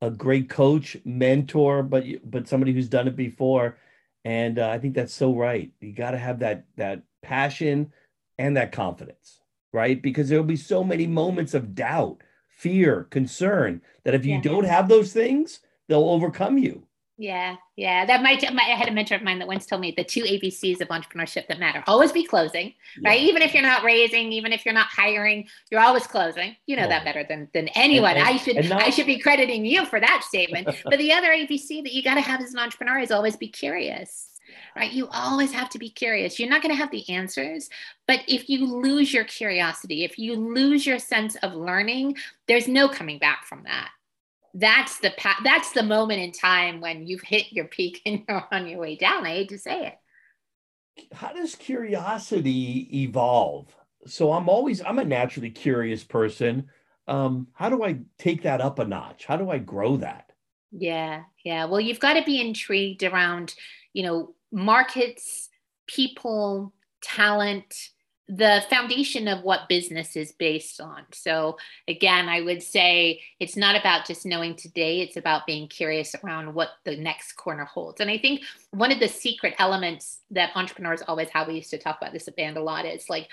a 0.00 0.10
great 0.10 0.48
coach, 0.48 0.96
mentor, 1.04 1.82
but 1.82 2.06
you 2.06 2.20
but 2.24 2.48
somebody 2.48 2.72
who's 2.72 2.88
done 2.88 3.08
it 3.08 3.16
before, 3.16 3.76
and 4.24 4.58
uh, 4.58 4.70
I 4.70 4.78
think 4.78 4.94
that's 4.94 5.12
so 5.12 5.34
right. 5.34 5.70
You 5.80 5.92
got 5.92 6.12
to 6.12 6.18
have 6.18 6.38
that 6.38 6.64
that 6.76 7.02
passion 7.22 7.92
and 8.38 8.56
that 8.56 8.72
confidence, 8.72 9.40
right? 9.72 10.00
Because 10.00 10.28
there'll 10.28 10.44
be 10.44 10.56
so 10.56 10.82
many 10.82 11.06
moments 11.06 11.52
of 11.52 11.74
doubt, 11.74 12.22
fear, 12.58 13.04
concern 13.10 13.80
that 14.04 14.14
if 14.14 14.26
you 14.26 14.34
yeah. 14.34 14.40
don't 14.40 14.64
have 14.64 14.88
those 14.88 15.12
things, 15.12 15.60
they'll 15.86 16.10
overcome 16.10 16.58
you. 16.58 16.82
Yeah, 17.20 17.56
yeah. 17.74 18.06
That 18.06 18.22
might. 18.22 18.44
I 18.44 18.62
had 18.62 18.88
a 18.88 18.92
mentor 18.92 19.16
of 19.16 19.22
mine 19.22 19.40
that 19.40 19.48
once 19.48 19.66
told 19.66 19.80
me 19.80 19.92
the 19.96 20.04
two 20.04 20.22
ABCs 20.22 20.80
of 20.80 20.86
entrepreneurship 20.86 21.48
that 21.48 21.58
matter: 21.58 21.82
always 21.88 22.12
be 22.12 22.22
closing, 22.22 22.74
yeah. 23.00 23.10
right? 23.10 23.20
Even 23.20 23.42
if 23.42 23.54
you're 23.54 23.62
not 23.64 23.82
raising, 23.82 24.30
even 24.30 24.52
if 24.52 24.64
you're 24.64 24.74
not 24.74 24.86
hiring, 24.86 25.48
you're 25.68 25.80
always 25.80 26.06
closing. 26.06 26.54
You 26.66 26.76
know 26.76 26.82
yeah. 26.82 26.88
that 26.88 27.04
better 27.04 27.24
than 27.28 27.48
than 27.52 27.66
anyone. 27.68 28.12
And, 28.12 28.20
and, 28.20 28.28
I 28.28 28.36
should 28.36 28.68
not, 28.68 28.82
I 28.82 28.90
should 28.90 29.06
be 29.06 29.18
crediting 29.18 29.64
you 29.64 29.84
for 29.84 29.98
that 29.98 30.22
statement. 30.28 30.68
but 30.84 30.98
the 30.98 31.12
other 31.12 31.30
ABC 31.30 31.82
that 31.82 31.92
you 31.92 32.04
got 32.04 32.14
to 32.14 32.20
have 32.20 32.40
as 32.40 32.52
an 32.52 32.60
entrepreneur 32.60 33.00
is 33.00 33.10
always 33.10 33.34
be 33.34 33.48
curious, 33.48 34.30
right? 34.76 34.92
You 34.92 35.08
always 35.08 35.52
have 35.52 35.68
to 35.70 35.78
be 35.78 35.90
curious. 35.90 36.38
You're 36.38 36.48
not 36.48 36.62
going 36.62 36.74
to 36.74 36.80
have 36.80 36.90
the 36.90 37.08
answers, 37.08 37.68
but 38.06 38.20
if 38.28 38.48
you 38.48 38.66
lose 38.66 39.12
your 39.12 39.24
curiosity, 39.24 40.04
if 40.04 40.18
you 40.18 40.34
lose 40.36 40.86
your 40.86 40.98
sense 40.98 41.36
of 41.36 41.54
learning, 41.54 42.16
there's 42.46 42.68
no 42.68 42.88
coming 42.88 43.18
back 43.18 43.44
from 43.44 43.64
that 43.64 43.90
that's 44.54 44.98
the 44.98 45.12
pa- 45.16 45.40
that's 45.44 45.72
the 45.72 45.82
moment 45.82 46.20
in 46.20 46.32
time 46.32 46.80
when 46.80 47.06
you've 47.06 47.22
hit 47.22 47.52
your 47.52 47.66
peak 47.66 48.00
and 48.06 48.24
you're 48.28 48.46
on 48.50 48.66
your 48.66 48.80
way 48.80 48.96
down. 48.96 49.26
I 49.26 49.30
hate 49.30 49.48
to 49.50 49.58
say 49.58 49.86
it. 49.88 49.94
How 51.12 51.32
does 51.32 51.54
curiosity 51.54 53.02
evolve? 53.02 53.74
So 54.06 54.32
I'm 54.32 54.48
always 54.48 54.82
I'm 54.84 54.98
a 54.98 55.04
naturally 55.04 55.50
curious 55.50 56.02
person. 56.04 56.68
Um, 57.06 57.48
how 57.52 57.70
do 57.70 57.84
I 57.84 58.00
take 58.18 58.42
that 58.42 58.60
up 58.60 58.78
a 58.78 58.84
notch? 58.84 59.24
How 59.24 59.36
do 59.36 59.50
I 59.50 59.58
grow 59.58 59.96
that? 59.98 60.32
Yeah, 60.72 61.22
yeah. 61.44 61.64
Well, 61.64 61.80
you've 61.80 62.00
got 62.00 62.14
to 62.14 62.24
be 62.24 62.40
intrigued 62.40 63.02
around, 63.02 63.54
you 63.94 64.02
know, 64.02 64.34
markets, 64.52 65.48
people, 65.86 66.72
talent, 67.02 67.90
the 68.28 68.62
foundation 68.68 69.26
of 69.26 69.42
what 69.42 69.68
business 69.70 70.14
is 70.14 70.32
based 70.32 70.82
on. 70.82 71.04
So, 71.12 71.56
again, 71.88 72.28
I 72.28 72.42
would 72.42 72.62
say 72.62 73.22
it's 73.40 73.56
not 73.56 73.74
about 73.74 74.06
just 74.06 74.26
knowing 74.26 74.54
today, 74.54 75.00
it's 75.00 75.16
about 75.16 75.46
being 75.46 75.66
curious 75.66 76.14
around 76.22 76.52
what 76.52 76.68
the 76.84 76.96
next 76.96 77.32
corner 77.32 77.64
holds. 77.64 78.02
And 78.02 78.10
I 78.10 78.18
think 78.18 78.42
one 78.70 78.92
of 78.92 79.00
the 79.00 79.08
secret 79.08 79.54
elements 79.58 80.20
that 80.30 80.50
entrepreneurs 80.54 81.02
always 81.08 81.30
have, 81.30 81.48
we 81.48 81.54
used 81.54 81.70
to 81.70 81.78
talk 81.78 81.96
about 82.00 82.12
this 82.12 82.28
at 82.28 82.36
Band 82.36 82.58
a 82.58 82.62
lot, 82.62 82.84
is 82.84 83.08
like, 83.08 83.28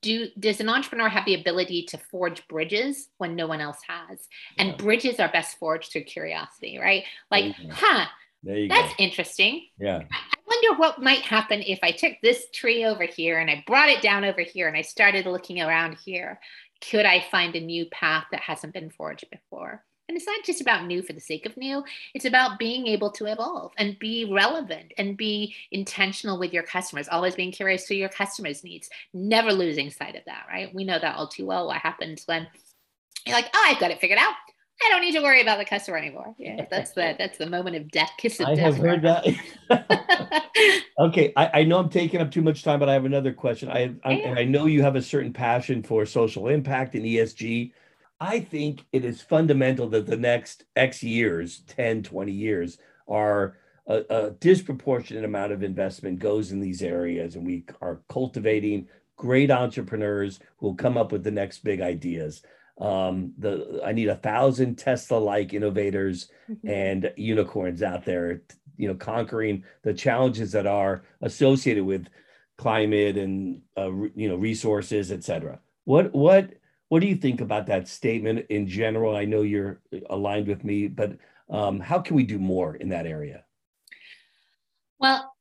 do 0.00 0.28
does 0.38 0.60
an 0.60 0.68
entrepreneur 0.68 1.08
have 1.08 1.26
the 1.26 1.34
ability 1.34 1.82
to 1.82 1.98
forge 1.98 2.46
bridges 2.48 3.08
when 3.18 3.34
no 3.34 3.48
one 3.48 3.60
else 3.60 3.80
has? 3.86 4.28
And 4.56 4.78
bridges 4.78 5.18
are 5.18 5.28
best 5.28 5.58
forged 5.58 5.92
through 5.92 6.04
curiosity, 6.04 6.78
right? 6.78 7.02
Like, 7.30 7.54
huh, 7.70 8.06
that's 8.44 8.94
go. 8.94 8.94
interesting. 8.98 9.66
Yeah 9.78 10.04
wonder 10.48 10.78
what 10.78 11.02
might 11.02 11.22
happen 11.22 11.62
if 11.62 11.78
I 11.82 11.90
took 11.90 12.14
this 12.22 12.46
tree 12.52 12.84
over 12.84 13.04
here 13.04 13.38
and 13.38 13.50
I 13.50 13.64
brought 13.66 13.88
it 13.88 14.02
down 14.02 14.24
over 14.24 14.40
here 14.40 14.68
and 14.68 14.76
I 14.76 14.82
started 14.82 15.26
looking 15.26 15.60
around 15.60 15.96
here. 16.04 16.40
Could 16.80 17.06
I 17.06 17.24
find 17.30 17.54
a 17.56 17.60
new 17.60 17.86
path 17.86 18.26
that 18.30 18.40
hasn't 18.40 18.72
been 18.72 18.90
forged 18.90 19.28
before? 19.30 19.84
And 20.08 20.16
it's 20.16 20.26
not 20.26 20.42
just 20.44 20.62
about 20.62 20.86
new 20.86 21.02
for 21.02 21.12
the 21.12 21.20
sake 21.20 21.44
of 21.44 21.56
new, 21.58 21.84
it's 22.14 22.24
about 22.24 22.58
being 22.58 22.86
able 22.86 23.10
to 23.12 23.26
evolve 23.26 23.72
and 23.76 23.98
be 23.98 24.24
relevant 24.24 24.92
and 24.96 25.18
be 25.18 25.54
intentional 25.70 26.38
with 26.38 26.54
your 26.54 26.62
customers, 26.62 27.08
always 27.10 27.34
being 27.34 27.52
curious 27.52 27.86
to 27.86 27.94
your 27.94 28.08
customers' 28.08 28.64
needs, 28.64 28.88
never 29.12 29.52
losing 29.52 29.90
sight 29.90 30.16
of 30.16 30.24
that, 30.24 30.46
right? 30.48 30.74
We 30.74 30.84
know 30.84 30.98
that 30.98 31.16
all 31.16 31.28
too 31.28 31.44
well 31.44 31.66
what 31.66 31.76
happens 31.82 32.22
when 32.24 32.46
you're 33.26 33.36
like, 33.36 33.50
oh, 33.52 33.66
I've 33.68 33.80
got 33.80 33.90
it 33.90 34.00
figured 34.00 34.18
out. 34.18 34.34
I 34.84 34.90
don't 34.90 35.00
need 35.00 35.12
to 35.12 35.22
worry 35.22 35.42
about 35.42 35.58
the 35.58 35.64
customer 35.64 35.96
anymore. 35.96 36.34
Yeah, 36.38 36.66
that's 36.70 36.92
the 36.92 37.14
that's 37.18 37.36
the 37.36 37.46
moment 37.46 37.76
of 37.76 37.90
death, 37.90 38.10
kiss 38.16 38.38
of 38.38 38.46
I 38.46 38.54
death. 38.54 38.74
have 38.74 38.76
heard 38.76 39.02
that. 39.02 40.44
okay, 40.98 41.32
I, 41.36 41.60
I, 41.60 41.64
know 41.64 41.80
I'm 41.80 41.88
taking 41.88 42.20
up 42.20 42.30
too 42.30 42.42
much 42.42 42.62
time, 42.62 42.78
but 42.78 42.88
I 42.88 42.92
have 42.92 43.04
another 43.04 43.32
question. 43.32 43.70
I, 43.70 43.94
I 44.04 44.12
and 44.12 44.38
I 44.38 44.44
know 44.44 44.66
you 44.66 44.82
have 44.82 44.94
a 44.94 45.02
certain 45.02 45.32
passion 45.32 45.82
for 45.82 46.06
social 46.06 46.48
impact 46.48 46.94
and 46.94 47.04
ESG. 47.04 47.72
I 48.20 48.40
think 48.40 48.84
it 48.92 49.04
is 49.04 49.20
fundamental 49.20 49.88
that 49.90 50.06
the 50.06 50.16
next 50.16 50.64
X 50.76 51.02
years, 51.02 51.62
10, 51.66 52.04
20 52.04 52.32
years, 52.32 52.78
are 53.08 53.56
a, 53.88 54.04
a 54.10 54.30
disproportionate 54.32 55.24
amount 55.24 55.52
of 55.52 55.62
investment 55.62 56.18
goes 56.18 56.52
in 56.52 56.60
these 56.60 56.82
areas, 56.82 57.34
and 57.34 57.44
we 57.44 57.64
are 57.80 58.00
cultivating 58.08 58.86
great 59.16 59.50
entrepreneurs 59.50 60.38
who 60.58 60.68
will 60.68 60.74
come 60.74 60.96
up 60.96 61.10
with 61.10 61.24
the 61.24 61.30
next 61.30 61.64
big 61.64 61.80
ideas. 61.80 62.42
Um, 62.80 63.32
the 63.38 63.80
I 63.84 63.92
need 63.92 64.08
a 64.08 64.14
thousand 64.14 64.76
Tesla-like 64.76 65.52
innovators 65.52 66.30
mm-hmm. 66.48 66.68
and 66.68 67.12
unicorns 67.16 67.82
out 67.82 68.04
there, 68.04 68.42
you 68.76 68.88
know, 68.88 68.94
conquering 68.94 69.64
the 69.82 69.92
challenges 69.92 70.52
that 70.52 70.66
are 70.66 71.02
associated 71.20 71.84
with 71.84 72.06
climate 72.56 73.16
and 73.16 73.62
uh, 73.76 73.90
you 74.14 74.28
know 74.28 74.36
resources, 74.36 75.10
et 75.10 75.24
cetera. 75.24 75.58
What 75.84 76.12
what 76.12 76.50
what 76.88 77.00
do 77.00 77.06
you 77.06 77.16
think 77.16 77.40
about 77.40 77.66
that 77.66 77.88
statement 77.88 78.46
in 78.48 78.66
general? 78.66 79.16
I 79.16 79.24
know 79.24 79.42
you're 79.42 79.80
aligned 80.08 80.46
with 80.46 80.64
me, 80.64 80.88
but 80.88 81.16
um, 81.50 81.80
how 81.80 82.00
can 82.00 82.16
we 82.16 82.24
do 82.24 82.38
more 82.38 82.76
in 82.76 82.90
that 82.90 83.06
area? 83.06 83.44
Well, 84.98 85.32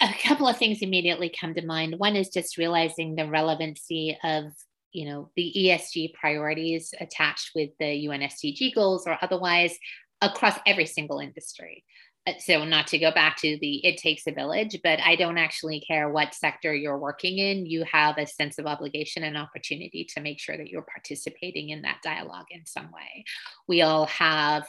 a 0.00 0.12
couple 0.22 0.46
of 0.46 0.56
things 0.56 0.82
immediately 0.82 1.28
come 1.30 1.54
to 1.54 1.66
mind. 1.66 1.98
One 1.98 2.16
is 2.16 2.28
just 2.28 2.58
realizing 2.58 3.14
the 3.14 3.26
relevancy 3.26 4.16
of 4.22 4.52
you 4.92 5.06
know 5.06 5.30
the 5.36 5.52
ESG 5.56 6.14
priorities 6.14 6.94
attached 7.00 7.52
with 7.54 7.70
the 7.78 7.92
UN 7.94 8.20
SDG 8.20 8.74
goals 8.74 9.06
or 9.06 9.18
otherwise 9.22 9.76
across 10.20 10.58
every 10.66 10.86
single 10.86 11.20
industry. 11.20 11.84
Uh, 12.26 12.32
so 12.38 12.64
not 12.64 12.86
to 12.88 12.98
go 12.98 13.10
back 13.10 13.36
to 13.38 13.58
the 13.60 13.84
it 13.86 13.96
takes 13.96 14.26
a 14.26 14.32
village, 14.32 14.78
but 14.82 15.00
I 15.00 15.16
don't 15.16 15.38
actually 15.38 15.80
care 15.80 16.10
what 16.10 16.34
sector 16.34 16.74
you're 16.74 16.98
working 16.98 17.38
in. 17.38 17.66
You 17.66 17.84
have 17.90 18.18
a 18.18 18.26
sense 18.26 18.58
of 18.58 18.66
obligation 18.66 19.22
and 19.22 19.36
opportunity 19.36 20.06
to 20.14 20.20
make 20.20 20.40
sure 20.40 20.56
that 20.56 20.68
you're 20.68 20.82
participating 20.82 21.70
in 21.70 21.82
that 21.82 22.00
dialogue 22.02 22.46
in 22.50 22.66
some 22.66 22.90
way. 22.90 23.24
We 23.66 23.82
all 23.82 24.06
have 24.06 24.68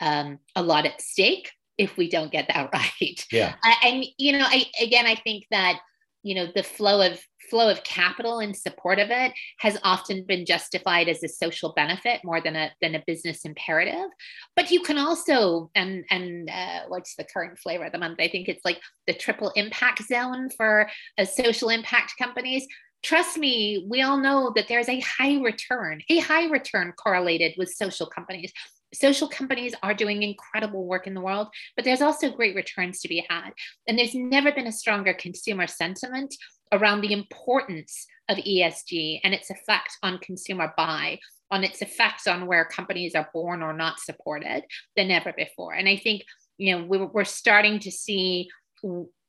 um, 0.00 0.38
a 0.54 0.62
lot 0.62 0.86
at 0.86 1.00
stake 1.00 1.50
if 1.78 1.96
we 1.96 2.10
don't 2.10 2.32
get 2.32 2.48
that 2.48 2.70
right. 2.74 3.26
Yeah. 3.32 3.54
and 3.82 4.04
you 4.18 4.32
know, 4.32 4.44
I 4.46 4.66
again, 4.80 5.06
I 5.06 5.14
think 5.14 5.46
that 5.50 5.80
you 6.22 6.34
know 6.34 6.48
the 6.54 6.62
flow 6.62 7.00
of 7.00 7.20
flow 7.50 7.68
of 7.68 7.82
capital 7.82 8.38
in 8.38 8.54
support 8.54 8.98
of 8.98 9.08
it 9.10 9.32
has 9.58 9.76
often 9.82 10.24
been 10.24 10.46
justified 10.46 11.08
as 11.08 11.22
a 11.22 11.28
social 11.28 11.72
benefit 11.74 12.20
more 12.24 12.40
than 12.40 12.56
a 12.56 12.70
than 12.80 12.94
a 12.94 13.02
business 13.06 13.44
imperative. 13.44 14.08
But 14.56 14.70
you 14.70 14.80
can 14.82 14.98
also 14.98 15.70
and 15.74 16.04
and 16.10 16.48
uh, 16.48 16.80
what's 16.88 17.16
the 17.16 17.24
current 17.24 17.58
flavor 17.58 17.84
of 17.84 17.92
the 17.92 17.98
month? 17.98 18.20
I 18.20 18.28
think 18.28 18.48
it's 18.48 18.64
like 18.64 18.80
the 19.06 19.14
triple 19.14 19.50
impact 19.56 20.02
zone 20.06 20.50
for 20.56 20.88
a 21.18 21.26
social 21.26 21.68
impact 21.70 22.14
companies. 22.18 22.66
Trust 23.02 23.38
me 23.38 23.86
we 23.88 24.02
all 24.02 24.18
know 24.18 24.52
that 24.54 24.68
there's 24.68 24.88
a 24.88 25.00
high 25.00 25.40
return 25.40 26.02
a 26.08 26.18
high 26.18 26.46
return 26.48 26.92
correlated 26.92 27.54
with 27.56 27.70
social 27.70 28.06
companies 28.06 28.52
social 28.92 29.28
companies 29.28 29.74
are 29.82 29.94
doing 29.94 30.22
incredible 30.22 30.86
work 30.86 31.06
in 31.06 31.14
the 31.14 31.20
world, 31.20 31.48
but 31.76 31.84
there's 31.84 32.02
also 32.02 32.30
great 32.30 32.54
returns 32.54 33.00
to 33.00 33.08
be 33.08 33.24
had. 33.28 33.50
And 33.86 33.98
there's 33.98 34.14
never 34.14 34.52
been 34.52 34.66
a 34.66 34.72
stronger 34.72 35.14
consumer 35.14 35.66
sentiment 35.66 36.34
around 36.72 37.00
the 37.00 37.12
importance 37.12 38.06
of 38.28 38.38
ESG 38.38 39.20
and 39.24 39.34
its 39.34 39.50
effect 39.50 39.96
on 40.02 40.18
consumer 40.18 40.72
buy, 40.76 41.18
on 41.50 41.64
its 41.64 41.82
effects 41.82 42.26
on 42.26 42.46
where 42.46 42.64
companies 42.64 43.14
are 43.14 43.28
born 43.32 43.62
or 43.62 43.72
not 43.72 43.98
supported 43.98 44.64
than 44.96 45.10
ever 45.10 45.32
before. 45.36 45.74
And 45.74 45.88
I 45.88 45.96
think, 45.96 46.22
you 46.58 46.76
know, 46.76 46.84
we're, 46.84 47.24
starting 47.24 47.80
to 47.80 47.90
see 47.90 48.48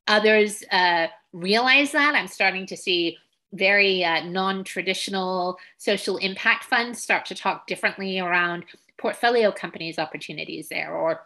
others 0.07 0.63
uh, 0.71 1.07
realize 1.33 1.91
that. 1.93 2.15
I'm 2.15 2.27
starting 2.27 2.65
to 2.67 2.77
see 2.77 3.17
very 3.53 4.03
uh, 4.03 4.23
non-traditional 4.23 5.57
social 5.77 6.17
impact 6.17 6.65
funds 6.65 7.01
start 7.01 7.25
to 7.25 7.35
talk 7.35 7.67
differently 7.67 8.19
around 8.19 8.65
portfolio 9.01 9.51
companies 9.51 9.97
opportunities 9.99 10.69
there 10.69 10.93
or 10.93 11.21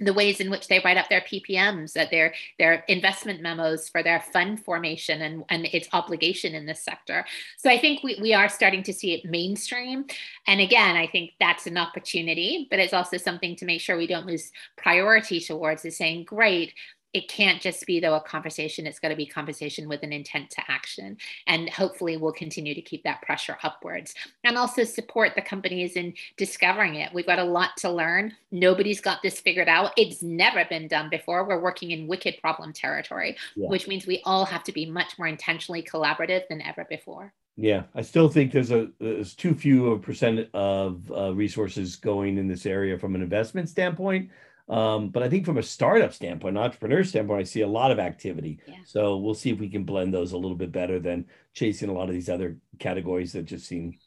the 0.00 0.12
ways 0.12 0.40
in 0.40 0.50
which 0.50 0.68
they 0.68 0.80
write 0.84 0.96
up 0.96 1.08
their 1.08 1.22
PPMs, 1.22 1.92
that 1.94 2.10
their 2.10 2.32
their 2.58 2.84
investment 2.88 3.42
memos 3.42 3.88
for 3.88 4.02
their 4.02 4.20
fund 4.20 4.64
formation 4.64 5.22
and, 5.22 5.44
and 5.48 5.66
its 5.66 5.88
obligation 5.92 6.54
in 6.54 6.66
this 6.66 6.84
sector. 6.84 7.24
So 7.56 7.68
I 7.68 7.78
think 7.78 8.02
we, 8.02 8.18
we 8.20 8.32
are 8.32 8.48
starting 8.48 8.82
to 8.84 8.92
see 8.92 9.14
it 9.14 9.24
mainstream. 9.24 10.04
And 10.46 10.60
again, 10.60 10.96
I 10.96 11.06
think 11.08 11.32
that's 11.40 11.66
an 11.66 11.76
opportunity, 11.76 12.68
but 12.70 12.78
it's 12.78 12.92
also 12.92 13.16
something 13.16 13.56
to 13.56 13.64
make 13.64 13.80
sure 13.80 13.96
we 13.96 14.06
don't 14.06 14.26
lose 14.26 14.52
priority 14.76 15.40
towards 15.40 15.84
is 15.84 15.96
saying, 15.96 16.24
great, 16.24 16.74
it 17.12 17.28
can't 17.28 17.60
just 17.60 17.86
be 17.86 18.00
though 18.00 18.14
a 18.14 18.20
conversation. 18.20 18.86
It's 18.86 18.98
got 18.98 19.08
to 19.08 19.16
be 19.16 19.26
conversation 19.26 19.88
with 19.88 20.02
an 20.02 20.12
intent 20.12 20.50
to 20.50 20.62
action 20.68 21.16
and 21.46 21.68
hopefully 21.70 22.16
we'll 22.16 22.32
continue 22.32 22.74
to 22.74 22.82
keep 22.82 23.02
that 23.04 23.22
pressure 23.22 23.58
upwards. 23.62 24.14
And 24.44 24.56
also 24.56 24.84
support 24.84 25.34
the 25.34 25.42
companies 25.42 25.96
in 25.96 26.14
discovering 26.36 26.96
it. 26.96 27.12
We've 27.12 27.26
got 27.26 27.38
a 27.38 27.44
lot 27.44 27.76
to 27.78 27.90
learn. 27.90 28.34
Nobody's 28.52 29.00
got 29.00 29.22
this 29.22 29.40
figured 29.40 29.68
out. 29.68 29.92
It's 29.96 30.22
never 30.22 30.64
been 30.64 30.88
done 30.88 31.08
before. 31.10 31.46
We're 31.46 31.60
working 31.60 31.90
in 31.90 32.06
wicked 32.06 32.36
problem 32.40 32.72
territory 32.72 33.36
yeah. 33.56 33.68
which 33.68 33.88
means 33.88 34.06
we 34.06 34.22
all 34.24 34.44
have 34.44 34.64
to 34.64 34.72
be 34.72 34.86
much 34.86 35.18
more 35.18 35.28
intentionally 35.28 35.82
collaborative 35.82 36.42
than 36.48 36.62
ever 36.62 36.86
before. 36.88 37.32
Yeah, 37.56 37.84
I 37.94 38.02
still 38.02 38.28
think 38.28 38.52
there's 38.52 38.70
a 38.70 38.88
there's 39.00 39.34
too 39.34 39.52
few 39.54 39.92
a 39.92 39.98
percent 39.98 40.48
of 40.54 41.10
uh, 41.10 41.34
resources 41.34 41.96
going 41.96 42.38
in 42.38 42.46
this 42.46 42.66
area 42.66 42.96
from 42.96 43.16
an 43.16 43.22
investment 43.22 43.68
standpoint. 43.68 44.30
Um, 44.68 45.08
but 45.08 45.22
I 45.22 45.28
think 45.28 45.46
from 45.46 45.58
a 45.58 45.62
startup 45.62 46.12
standpoint, 46.12 46.56
an 46.56 46.62
entrepreneur 46.62 47.02
standpoint, 47.02 47.40
I 47.40 47.44
see 47.44 47.62
a 47.62 47.68
lot 47.68 47.90
of 47.90 47.98
activity. 47.98 48.58
Yeah. 48.66 48.74
So 48.84 49.16
we'll 49.16 49.34
see 49.34 49.50
if 49.50 49.58
we 49.58 49.70
can 49.70 49.84
blend 49.84 50.12
those 50.12 50.32
a 50.32 50.36
little 50.36 50.56
bit 50.56 50.72
better 50.72 50.98
than 50.98 51.26
chasing 51.54 51.88
a 51.88 51.92
lot 51.92 52.08
of 52.08 52.14
these 52.14 52.28
other 52.28 52.58
categories 52.78 53.32
that 53.32 53.46
just 53.46 53.66
seem, 53.66 53.98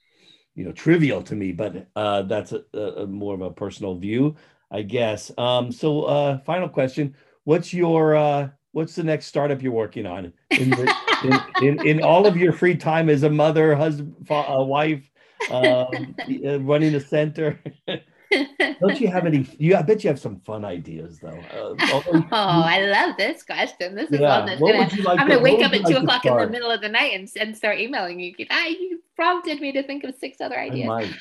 you 0.54 0.64
know, 0.64 0.72
trivial 0.72 1.24
to 1.24 1.36
me. 1.36 1.52
But 1.52 1.88
uh, 1.96 2.24
that's 2.24 2.52
a, 2.52 2.64
a, 2.78 3.08
more 3.08 3.34
of 3.34 3.42
a 3.42 3.50
personal 3.52 3.96
view, 3.96 4.36
I 4.70 4.84
guess. 4.84 5.32
Um, 5.38 5.72
so 5.72 6.04
uh, 6.04 6.38
final 6.40 6.70
question: 6.70 7.16
What's 7.44 7.74
your 7.74 8.16
uh, 8.16 8.50
what's 8.72 8.96
the 8.96 9.04
next 9.04 9.26
startup 9.26 9.64
you're 9.64 9.72
working 9.72 10.06
on 10.06 10.32
in, 10.52 10.70
the, 10.70 10.96
in, 11.24 11.68
in, 11.68 11.88
in, 11.88 12.04
all 12.04 12.26
of 12.28 12.38
your 12.38 12.54
free 12.54 12.76
time 12.76 13.10
as 13.10 13.24
a 13.24 13.30
mother, 13.30 13.76
husband, 13.76 14.16
a 14.30 14.64
wife, 14.64 15.10
um, 15.50 16.16
uh, 16.46 16.60
running 16.60 16.94
a 16.94 17.00
center? 17.00 17.60
Don't 18.32 19.00
you 19.00 19.08
have 19.08 19.26
any? 19.26 19.46
You, 19.62 19.76
I 19.76 19.82
bet 19.82 20.04
you 20.04 20.10
have 20.10 20.20
some 20.20 20.40
fun 20.40 20.66
ideas 20.66 21.20
though. 21.20 21.30
Uh, 21.52 22.22
oh, 22.32 22.64
I 22.66 22.82
love 22.82 23.16
this 23.18 23.44
question. 23.44 23.96
This 23.96 24.10
is 24.10 24.20
yeah. 24.20 24.40
one 24.40 24.46
that's 24.48 24.60
gonna. 24.60 25.04
Like 25.04 25.20
I'm 25.20 25.28
gonna 25.28 25.38
to, 25.38 25.44
wake 25.44 25.64
up 25.64 25.74
at 25.74 25.86
two 25.86 25.94
like 25.94 26.04
o'clock 26.04 26.26
in 26.26 26.38
the 26.38 26.48
middle 26.48 26.72
of 26.72 26.82
the 26.82 26.90
night 26.90 27.14
and, 27.14 27.30
and 27.40 27.56
start 27.56 27.80
emailing 27.80 28.20
you. 28.20 28.34
Ah, 28.50 28.68
you 28.68 29.02
prompted 29.16 29.60
me 29.62 29.72
to 29.74 29.84
think 29.84 30.04
of 30.04 30.16
six 30.16 30.42
other 30.42 30.58
ideas. 30.58 31.14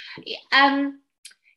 Um, 0.53 1.01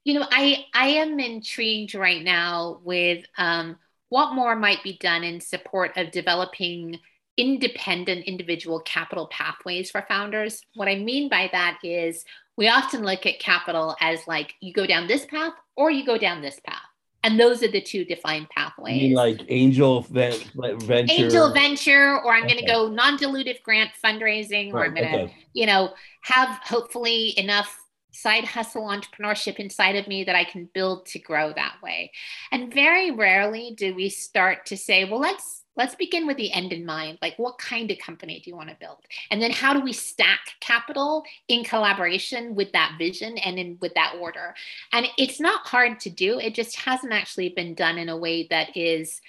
you 0.03 0.19
know, 0.19 0.27
I 0.29 0.65
I 0.73 0.87
am 0.87 1.19
intrigued 1.19 1.95
right 1.95 2.23
now 2.23 2.81
with 2.83 3.25
um 3.37 3.77
what 4.09 4.33
more 4.33 4.55
might 4.55 4.83
be 4.83 4.97
done 4.97 5.23
in 5.23 5.41
support 5.41 5.97
of 5.97 6.11
developing 6.11 6.99
independent 7.37 8.25
individual 8.25 8.79
capital 8.81 9.27
pathways 9.27 9.89
for 9.89 10.05
founders. 10.07 10.61
What 10.75 10.87
I 10.87 10.95
mean 10.95 11.29
by 11.29 11.49
that 11.51 11.79
is 11.83 12.25
we 12.57 12.67
often 12.67 13.03
look 13.03 13.25
at 13.25 13.39
capital 13.39 13.95
as 13.99 14.19
like 14.27 14.53
you 14.61 14.73
go 14.73 14.85
down 14.85 15.07
this 15.07 15.25
path 15.25 15.53
or 15.75 15.89
you 15.89 16.05
go 16.05 16.17
down 16.17 16.41
this 16.41 16.59
path. 16.65 16.81
And 17.25 17.39
those 17.39 17.63
are 17.63 17.71
the 17.71 17.81
two 17.81 18.03
defined 18.03 18.49
pathways. 18.49 19.01
You 19.01 19.07
mean 19.09 19.13
like 19.13 19.41
angel 19.47 20.01
venture? 20.01 21.13
Angel 21.13 21.53
venture, 21.53 22.19
or 22.19 22.33
I'm 22.33 22.43
okay. 22.43 22.53
going 22.53 22.65
to 22.65 22.71
go 22.71 22.89
non 22.89 23.17
dilutive 23.17 23.63
grant 23.63 23.91
fundraising, 24.03 24.73
right. 24.73 24.81
or 24.81 24.85
I'm 24.85 24.93
going 24.93 25.11
to, 25.11 25.19
okay. 25.21 25.35
you 25.53 25.65
know, 25.65 25.93
have 26.23 26.59
hopefully 26.63 27.33
enough 27.39 27.79
side 28.11 28.43
hustle 28.43 28.83
entrepreneurship 28.83 29.55
inside 29.55 29.95
of 29.95 30.07
me 30.07 30.25
that 30.25 30.35
I 30.35 30.43
can 30.43 30.69
build 30.73 31.05
to 31.07 31.19
grow 31.19 31.53
that 31.53 31.75
way. 31.81 32.11
And 32.51 32.73
very 32.73 33.11
rarely 33.11 33.73
do 33.75 33.95
we 33.95 34.09
start 34.09 34.65
to 34.67 34.77
say, 34.77 35.05
well, 35.05 35.21
let's 35.21 35.62
let's 35.75 35.95
begin 35.95 36.27
with 36.27 36.37
the 36.37 36.51
end 36.51 36.71
in 36.71 36.85
mind 36.85 37.17
like 37.21 37.37
what 37.37 37.57
kind 37.57 37.89
of 37.91 37.97
company 37.97 38.39
do 38.43 38.49
you 38.49 38.55
want 38.55 38.69
to 38.69 38.77
build? 38.79 38.99
And 39.31 39.41
then 39.41 39.51
how 39.51 39.73
do 39.73 39.81
we 39.81 39.93
stack 39.93 40.39
capital 40.59 41.23
in 41.47 41.63
collaboration 41.63 42.55
with 42.55 42.71
that 42.73 42.95
vision 42.97 43.37
and 43.37 43.57
in 43.57 43.77
with 43.81 43.93
that 43.95 44.15
order? 44.19 44.53
And 44.91 45.07
it's 45.17 45.39
not 45.39 45.67
hard 45.67 45.99
to 46.01 46.09
do 46.09 46.39
it 46.39 46.55
just 46.55 46.75
hasn't 46.77 47.13
actually 47.13 47.49
been 47.49 47.73
done 47.73 47.97
in 47.97 48.09
a 48.09 48.17
way 48.17 48.47
that 48.49 48.75
is 48.75 49.21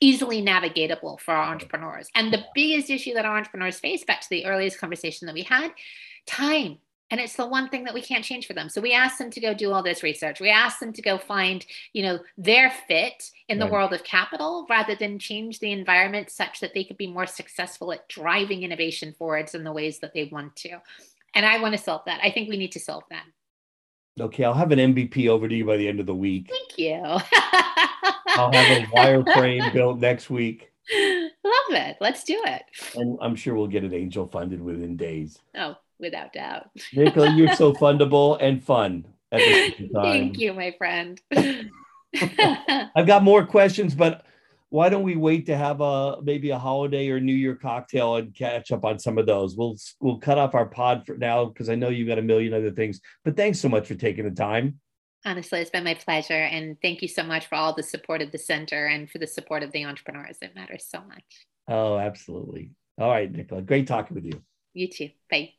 easily 0.00 0.42
navigatable 0.42 1.18
for 1.18 1.34
our 1.34 1.50
entrepreneurs. 1.50 2.08
And 2.14 2.32
the 2.32 2.44
biggest 2.54 2.90
issue 2.90 3.14
that 3.14 3.24
our 3.24 3.36
entrepreneurs 3.36 3.80
face 3.80 4.04
back 4.04 4.20
to 4.20 4.30
the 4.30 4.46
earliest 4.46 4.78
conversation 4.78 5.26
that 5.26 5.34
we 5.34 5.42
had 5.42 5.70
time 6.26 6.78
and 7.10 7.20
it's 7.20 7.36
the 7.36 7.46
one 7.46 7.68
thing 7.68 7.84
that 7.84 7.94
we 7.94 8.02
can't 8.02 8.24
change 8.24 8.46
for 8.46 8.52
them 8.52 8.68
so 8.68 8.80
we 8.80 8.92
ask 8.92 9.18
them 9.18 9.30
to 9.30 9.40
go 9.40 9.54
do 9.54 9.72
all 9.72 9.82
this 9.82 10.02
research 10.02 10.40
we 10.40 10.50
ask 10.50 10.78
them 10.78 10.92
to 10.92 11.02
go 11.02 11.18
find 11.18 11.66
you 11.92 12.02
know 12.02 12.18
their 12.36 12.70
fit 12.86 13.30
in 13.48 13.58
the 13.58 13.66
world 13.66 13.92
of 13.92 14.04
capital 14.04 14.66
rather 14.68 14.94
than 14.94 15.18
change 15.18 15.58
the 15.60 15.72
environment 15.72 16.30
such 16.30 16.60
that 16.60 16.74
they 16.74 16.84
could 16.84 16.96
be 16.96 17.06
more 17.06 17.26
successful 17.26 17.92
at 17.92 18.08
driving 18.08 18.62
innovation 18.62 19.14
forwards 19.18 19.54
in 19.54 19.64
the 19.64 19.72
ways 19.72 19.98
that 20.00 20.12
they 20.14 20.24
want 20.32 20.54
to 20.56 20.78
and 21.34 21.46
i 21.46 21.60
want 21.60 21.74
to 21.74 21.82
solve 21.82 22.02
that 22.06 22.20
i 22.22 22.30
think 22.30 22.48
we 22.48 22.56
need 22.56 22.72
to 22.72 22.80
solve 22.80 23.04
that 23.10 23.24
Okay, 24.20 24.44
I'll 24.44 24.54
have 24.54 24.72
an 24.72 24.80
MVP 24.80 25.28
over 25.28 25.48
to 25.48 25.54
you 25.54 25.64
by 25.64 25.76
the 25.76 25.86
end 25.86 26.00
of 26.00 26.06
the 26.06 26.14
week. 26.14 26.50
Thank 26.50 26.76
you. 26.78 26.94
I'll 28.38 28.52
have 28.52 28.82
a 28.82 28.86
wireframe 28.86 29.72
built 29.72 30.00
next 30.00 30.28
week. 30.28 30.72
Love 30.92 31.70
it. 31.70 31.96
Let's 32.00 32.24
do 32.24 32.40
it. 32.46 32.62
And 32.96 33.18
I'm 33.20 33.36
sure 33.36 33.54
we'll 33.54 33.68
get 33.68 33.84
it 33.84 33.92
angel 33.92 34.26
funded 34.26 34.60
within 34.60 34.96
days. 34.96 35.38
Oh, 35.56 35.76
without 36.00 36.32
doubt. 36.32 36.70
Nicola, 36.92 37.30
you're 37.34 37.54
so 37.54 37.72
fundable 37.74 38.38
and 38.40 38.62
fun 38.62 39.04
at 39.32 39.38
the 39.38 39.74
same 39.76 39.90
time. 39.94 40.04
Thank 40.04 40.38
you, 40.38 40.52
my 40.54 40.74
friend. 40.78 41.20
I've 41.34 43.06
got 43.06 43.22
more 43.22 43.44
questions, 43.44 43.94
but 43.94 44.24
why 44.70 44.88
don't 44.88 45.02
we 45.02 45.16
wait 45.16 45.46
to 45.46 45.56
have 45.56 45.80
a 45.80 46.20
maybe 46.22 46.50
a 46.50 46.58
holiday 46.58 47.08
or 47.08 47.20
New 47.20 47.34
Year 47.34 47.54
cocktail 47.54 48.16
and 48.16 48.34
catch 48.34 48.70
up 48.70 48.84
on 48.84 48.98
some 48.98 49.18
of 49.18 49.26
those? 49.26 49.56
We'll 49.56 49.76
we'll 50.00 50.18
cut 50.18 50.38
off 50.38 50.54
our 50.54 50.66
pod 50.66 51.06
for 51.06 51.16
now 51.16 51.46
because 51.46 51.68
I 51.68 51.74
know 51.74 51.88
you've 51.88 52.08
got 52.08 52.18
a 52.18 52.22
million 52.22 52.52
other 52.52 52.70
things. 52.70 53.00
But 53.24 53.36
thanks 53.36 53.60
so 53.60 53.68
much 53.68 53.88
for 53.88 53.94
taking 53.94 54.24
the 54.24 54.30
time. 54.30 54.80
Honestly, 55.24 55.60
it's 55.60 55.70
been 55.70 55.84
my 55.84 55.94
pleasure, 55.94 56.32
and 56.34 56.76
thank 56.80 57.02
you 57.02 57.08
so 57.08 57.22
much 57.22 57.46
for 57.46 57.56
all 57.56 57.74
the 57.74 57.82
support 57.82 58.22
of 58.22 58.30
the 58.30 58.38
center 58.38 58.86
and 58.86 59.10
for 59.10 59.18
the 59.18 59.26
support 59.26 59.62
of 59.62 59.72
the 59.72 59.84
entrepreneurs. 59.84 60.38
It 60.42 60.54
matters 60.54 60.86
so 60.88 61.00
much. 61.00 61.24
Oh, 61.66 61.98
absolutely. 61.98 62.70
All 62.98 63.10
right, 63.10 63.30
Nicola. 63.30 63.62
Great 63.62 63.86
talking 63.86 64.14
with 64.14 64.24
you. 64.24 64.42
You 64.74 64.88
too. 64.88 65.10
Bye. 65.30 65.54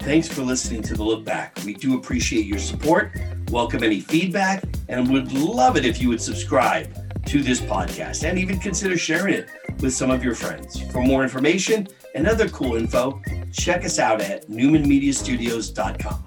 Thanks 0.00 0.26
for 0.26 0.42
listening 0.42 0.80
to 0.84 0.94
the 0.94 1.02
Look 1.02 1.24
Back. 1.24 1.58
We 1.66 1.74
do 1.74 1.98
appreciate 1.98 2.46
your 2.46 2.58
support, 2.58 3.12
welcome 3.50 3.82
any 3.84 4.00
feedback, 4.00 4.64
and 4.88 5.10
would 5.10 5.32
love 5.32 5.76
it 5.76 5.84
if 5.84 6.00
you 6.00 6.08
would 6.08 6.22
subscribe 6.22 6.88
to 7.26 7.42
this 7.42 7.60
podcast 7.60 8.26
and 8.26 8.38
even 8.38 8.58
consider 8.58 8.96
sharing 8.96 9.34
it 9.34 9.50
with 9.80 9.92
some 9.92 10.10
of 10.10 10.24
your 10.24 10.34
friends. 10.34 10.80
For 10.92 11.02
more 11.02 11.22
information 11.22 11.88
and 12.14 12.26
other 12.26 12.48
cool 12.48 12.76
info, 12.76 13.20
check 13.52 13.84
us 13.84 13.98
out 13.98 14.22
at 14.22 14.48
newmanmediastudios.com. 14.48 16.24